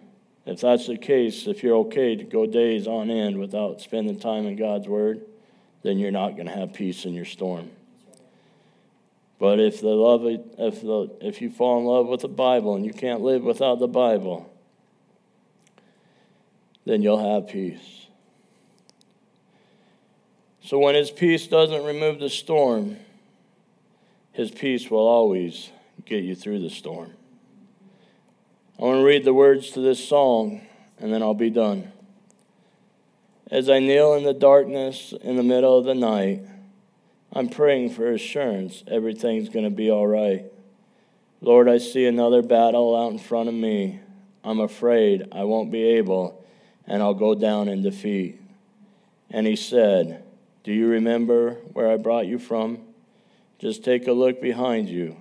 if 0.45 0.61
that's 0.61 0.87
the 0.87 0.97
case, 0.97 1.47
if 1.47 1.63
you're 1.63 1.77
okay 1.77 2.15
to 2.15 2.23
go 2.23 2.45
days 2.45 2.87
on 2.87 3.09
end 3.09 3.39
without 3.39 3.81
spending 3.81 4.19
time 4.19 4.45
in 4.45 4.55
God's 4.55 4.87
Word, 4.87 5.21
then 5.81 5.97
you're 5.97 6.11
not 6.11 6.35
going 6.35 6.47
to 6.47 6.53
have 6.53 6.73
peace 6.73 7.05
in 7.05 7.13
your 7.13 7.25
storm. 7.25 7.71
But 9.39 9.59
if 9.59 9.81
the 9.81 9.87
love, 9.87 10.25
if 10.25 10.81
the, 10.81 11.17
if 11.21 11.41
you 11.41 11.49
fall 11.49 11.79
in 11.79 11.85
love 11.85 12.07
with 12.07 12.21
the 12.21 12.27
Bible 12.27 12.75
and 12.75 12.85
you 12.85 12.93
can't 12.93 13.21
live 13.21 13.43
without 13.43 13.79
the 13.79 13.87
Bible, 13.87 14.51
then 16.85 17.01
you'll 17.01 17.33
have 17.33 17.47
peace. 17.47 18.07
So 20.61 20.79
when 20.79 20.95
His 20.95 21.11
peace 21.11 21.47
doesn't 21.47 21.83
remove 21.83 22.19
the 22.19 22.29
storm, 22.29 22.97
His 24.31 24.51
peace 24.51 24.89
will 24.89 25.07
always 25.07 25.69
get 26.05 26.23
you 26.23 26.35
through 26.35 26.59
the 26.59 26.69
storm. 26.69 27.11
I 28.77 28.83
want 28.83 28.99
to 28.99 29.05
read 29.05 29.23
the 29.23 29.33
words 29.33 29.71
to 29.71 29.79
this 29.79 30.05
song, 30.05 30.61
and 30.99 31.13
then 31.13 31.21
I'll 31.21 31.33
be 31.33 31.49
done. 31.49 31.91
As 33.49 33.69
I 33.69 33.79
kneel 33.79 34.15
in 34.15 34.23
the 34.23 34.33
darkness 34.33 35.13
in 35.21 35.37
the 35.37 35.43
middle 35.43 35.77
of 35.77 35.85
the 35.85 35.95
night, 35.95 36.41
I'm 37.31 37.47
praying 37.47 37.91
for 37.91 38.11
assurance 38.11 38.83
everything's 38.87 39.49
going 39.49 39.65
to 39.65 39.71
be 39.71 39.91
all 39.91 40.07
right. 40.07 40.45
Lord, 41.41 41.69
I 41.69 41.77
see 41.77 42.05
another 42.05 42.41
battle 42.41 42.95
out 42.95 43.11
in 43.11 43.19
front 43.19 43.49
of 43.49 43.55
me. 43.55 43.99
I'm 44.43 44.59
afraid 44.59 45.27
I 45.31 45.43
won't 45.43 45.71
be 45.71 45.83
able, 45.83 46.44
and 46.87 47.01
I'll 47.01 47.13
go 47.13 47.35
down 47.35 47.67
in 47.67 47.81
defeat. 47.81 48.39
And 49.29 49.47
he 49.47 49.55
said, 49.55 50.23
Do 50.63 50.71
you 50.71 50.87
remember 50.87 51.55
where 51.73 51.91
I 51.91 51.97
brought 51.97 52.27
you 52.27 52.39
from? 52.39 52.79
Just 53.59 53.83
take 53.83 54.07
a 54.07 54.11
look 54.11 54.41
behind 54.41 54.89
you 54.89 55.17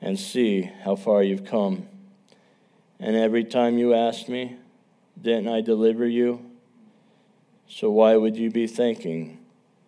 and 0.00 0.18
see 0.18 0.62
how 0.62 0.96
far 0.96 1.22
you've 1.22 1.44
come. 1.44 1.86
And 2.98 3.16
every 3.16 3.44
time 3.44 3.78
you 3.78 3.94
asked 3.94 4.28
me, 4.28 4.56
didn't 5.20 5.48
I 5.48 5.60
deliver 5.60 6.06
you? 6.06 6.50
So 7.68 7.90
why 7.90 8.16
would 8.16 8.36
you 8.36 8.50
be 8.50 8.66
thinking 8.66 9.38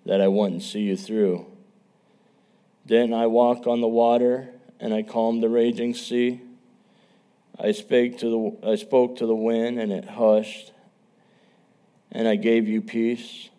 that 0.06 0.20
I 0.20 0.28
wouldn't 0.28 0.62
see 0.62 0.80
you 0.80 0.96
through? 0.96 1.46
Didn't 2.86 3.14
I 3.14 3.26
walk 3.26 3.66
on 3.66 3.80
the 3.80 3.88
water 3.88 4.48
and 4.80 4.92
I 4.92 5.02
calmed 5.02 5.42
the 5.42 5.48
raging 5.48 5.94
sea? 5.94 6.40
I 7.58 7.72
spake 7.72 8.18
to 8.18 8.58
the 8.62 8.70
I 8.70 8.74
spoke 8.76 9.16
to 9.18 9.26
the 9.26 9.34
wind 9.34 9.78
and 9.78 9.92
it 9.92 10.04
hushed, 10.04 10.72
and 12.10 12.26
I 12.26 12.36
gave 12.36 12.68
you 12.68 12.80
peace. 12.82 13.50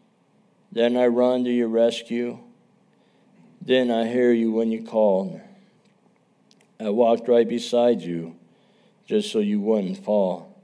Then 0.72 0.98
I 0.98 1.08
run 1.08 1.44
to 1.44 1.52
your 1.52 1.68
rescue. 1.68 2.40
Didn't 3.64 3.92
I 3.92 4.08
hear 4.08 4.34
you 4.34 4.52
when 4.52 4.72
you 4.72 4.84
called? 4.84 5.40
I 6.80 6.90
walked 6.90 7.28
right 7.30 7.48
beside 7.48 8.02
you 8.02 8.36
just 9.06 9.32
so 9.32 9.40
you 9.40 9.60
wouldn't 9.60 10.04
fall. 10.04 10.62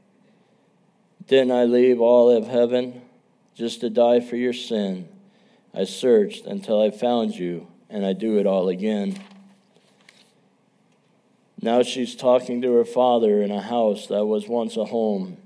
Didn't 1.28 1.52
I 1.52 1.66
leave 1.66 2.02
all 2.02 2.32
of 2.32 2.48
heaven 2.48 3.02
just 3.56 3.82
to 3.82 3.90
die 3.90 4.20
for 4.20 4.36
your 4.36 4.54
sin? 4.54 5.08
I 5.74 5.84
searched 5.84 6.46
until 6.46 6.82
I 6.82 6.90
found 6.90 7.36
you, 7.36 7.68
and 7.90 8.06
I 8.06 8.14
do 8.14 8.40
it 8.40 8.48
all 8.48 8.70
again. 8.70 9.20
Now 11.62 11.84
she's 11.84 12.16
talking 12.16 12.62
to 12.62 12.72
her 12.74 12.86
father 12.86 13.42
in 13.42 13.52
a 13.52 13.62
house 13.62 14.08
that 14.08 14.26
was 14.26 14.48
once 14.48 14.78
a 14.78 14.86
home. 14.86 15.38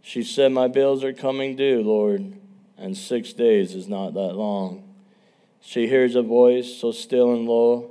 She 0.00 0.22
said, 0.22 0.52
My 0.52 0.68
bills 0.68 1.02
are 1.02 1.12
coming 1.12 1.56
due, 1.56 1.82
Lord, 1.82 2.34
and 2.76 2.96
six 2.96 3.32
days 3.32 3.74
is 3.74 3.88
not 3.88 4.14
that 4.14 4.34
long. 4.34 4.84
She 5.60 5.88
hears 5.88 6.14
a 6.14 6.22
voice 6.22 6.72
so 6.76 6.92
still 6.92 7.32
and 7.32 7.46
low. 7.46 7.90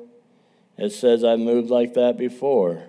It 0.78 0.92
says, 0.92 1.24
I've 1.24 1.40
moved 1.40 1.70
like 1.70 1.96
that 1.96 2.18
before. 2.18 2.84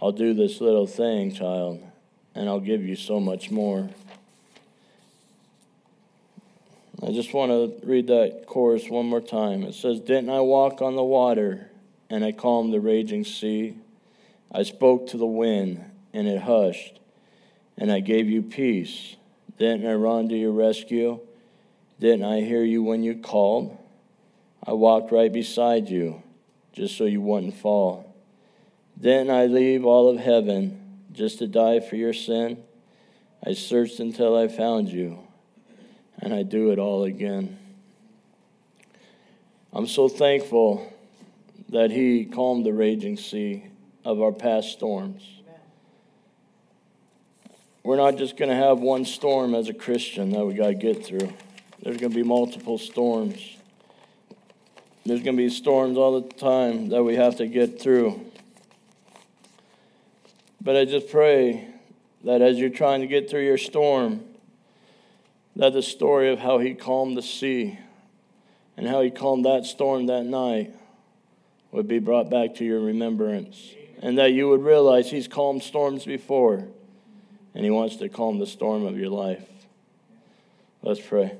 I'll 0.00 0.12
do 0.12 0.34
this 0.34 0.60
little 0.60 0.88
thing, 0.88 1.32
child, 1.32 1.80
and 2.34 2.48
I'll 2.48 2.60
give 2.60 2.82
you 2.82 2.96
so 2.96 3.20
much 3.20 3.52
more. 3.52 3.88
I 7.06 7.12
just 7.12 7.32
want 7.32 7.52
to 7.52 7.86
read 7.86 8.08
that 8.08 8.46
chorus 8.46 8.88
one 8.88 9.06
more 9.06 9.20
time. 9.20 9.62
It 9.62 9.74
says, 9.74 10.00
Didn't 10.00 10.30
I 10.30 10.40
walk 10.40 10.82
on 10.82 10.96
the 10.96 11.04
water 11.04 11.70
and 12.14 12.24
I 12.24 12.30
calmed 12.30 12.72
the 12.72 12.78
raging 12.78 13.24
sea? 13.24 13.76
I 14.52 14.62
spoke 14.62 15.08
to 15.08 15.16
the 15.16 15.26
wind 15.26 15.84
and 16.12 16.28
it 16.28 16.42
hushed, 16.42 17.00
and 17.76 17.90
I 17.90 17.98
gave 17.98 18.30
you 18.30 18.40
peace. 18.40 19.16
Didn't 19.58 19.84
I 19.84 19.94
run 19.94 20.28
to 20.28 20.36
your 20.36 20.52
rescue? 20.52 21.18
Didn't 21.98 22.24
I 22.24 22.42
hear 22.42 22.62
you 22.62 22.84
when 22.84 23.02
you 23.02 23.16
called? 23.16 23.76
I 24.64 24.74
walked 24.74 25.10
right 25.10 25.32
beside 25.32 25.88
you 25.88 26.22
just 26.72 26.96
so 26.96 27.04
you 27.04 27.20
wouldn't 27.20 27.56
fall. 27.56 28.14
Then 28.96 29.28
I 29.28 29.46
leave 29.46 29.84
all 29.84 30.08
of 30.08 30.20
heaven 30.20 31.00
just 31.12 31.40
to 31.40 31.48
die 31.48 31.80
for 31.80 31.96
your 31.96 32.12
sin. 32.12 32.62
I 33.44 33.54
searched 33.54 33.98
until 33.98 34.36
I 34.36 34.46
found 34.46 34.88
you, 34.88 35.18
and 36.20 36.32
I 36.32 36.44
do 36.44 36.70
it 36.70 36.78
all 36.78 37.02
again. 37.02 37.58
I'm 39.72 39.88
so 39.88 40.08
thankful 40.08 40.93
that 41.68 41.90
He 41.90 42.24
calmed 42.24 42.64
the 42.64 42.72
raging 42.72 43.16
sea 43.16 43.64
of 44.04 44.20
our 44.20 44.32
past 44.32 44.70
storms. 44.70 45.22
We're 47.82 47.96
not 47.96 48.16
just 48.16 48.36
going 48.36 48.48
to 48.48 48.56
have 48.56 48.78
one 48.78 49.04
storm 49.04 49.54
as 49.54 49.68
a 49.68 49.74
Christian 49.74 50.30
that 50.30 50.44
we 50.44 50.54
got 50.54 50.68
to 50.68 50.74
get 50.74 51.04
through. 51.04 51.32
There's 51.82 51.98
going 51.98 52.12
to 52.12 52.16
be 52.16 52.22
multiple 52.22 52.78
storms. 52.78 53.58
There's 55.04 55.22
going 55.22 55.36
to 55.36 55.42
be 55.42 55.50
storms 55.50 55.98
all 55.98 56.18
the 56.18 56.32
time 56.34 56.88
that 56.88 57.02
we 57.02 57.16
have 57.16 57.36
to 57.36 57.46
get 57.46 57.80
through. 57.80 58.24
But 60.62 60.76
I 60.76 60.86
just 60.86 61.10
pray 61.10 61.68
that 62.24 62.40
as 62.40 62.58
you're 62.58 62.70
trying 62.70 63.02
to 63.02 63.06
get 63.06 63.28
through 63.28 63.44
your 63.44 63.58
storm, 63.58 64.24
that 65.56 65.74
the 65.74 65.82
story 65.82 66.32
of 66.32 66.38
how 66.38 66.58
he 66.58 66.72
calmed 66.72 67.18
the 67.18 67.22
sea 67.22 67.78
and 68.78 68.88
how 68.88 69.02
he 69.02 69.10
calmed 69.10 69.44
that 69.44 69.66
storm 69.66 70.06
that 70.06 70.24
night 70.24 70.74
would 71.74 71.88
be 71.88 71.98
brought 71.98 72.30
back 72.30 72.54
to 72.54 72.64
your 72.64 72.78
remembrance. 72.78 73.74
And 74.00 74.16
that 74.18 74.32
you 74.32 74.48
would 74.48 74.62
realize 74.62 75.10
he's 75.10 75.26
calmed 75.26 75.64
storms 75.64 76.04
before, 76.04 76.68
and 77.52 77.64
he 77.64 77.70
wants 77.70 77.96
to 77.96 78.08
calm 78.08 78.38
the 78.38 78.46
storm 78.46 78.86
of 78.86 78.96
your 78.96 79.08
life. 79.08 79.44
Let's 80.82 81.00
pray. 81.00 81.36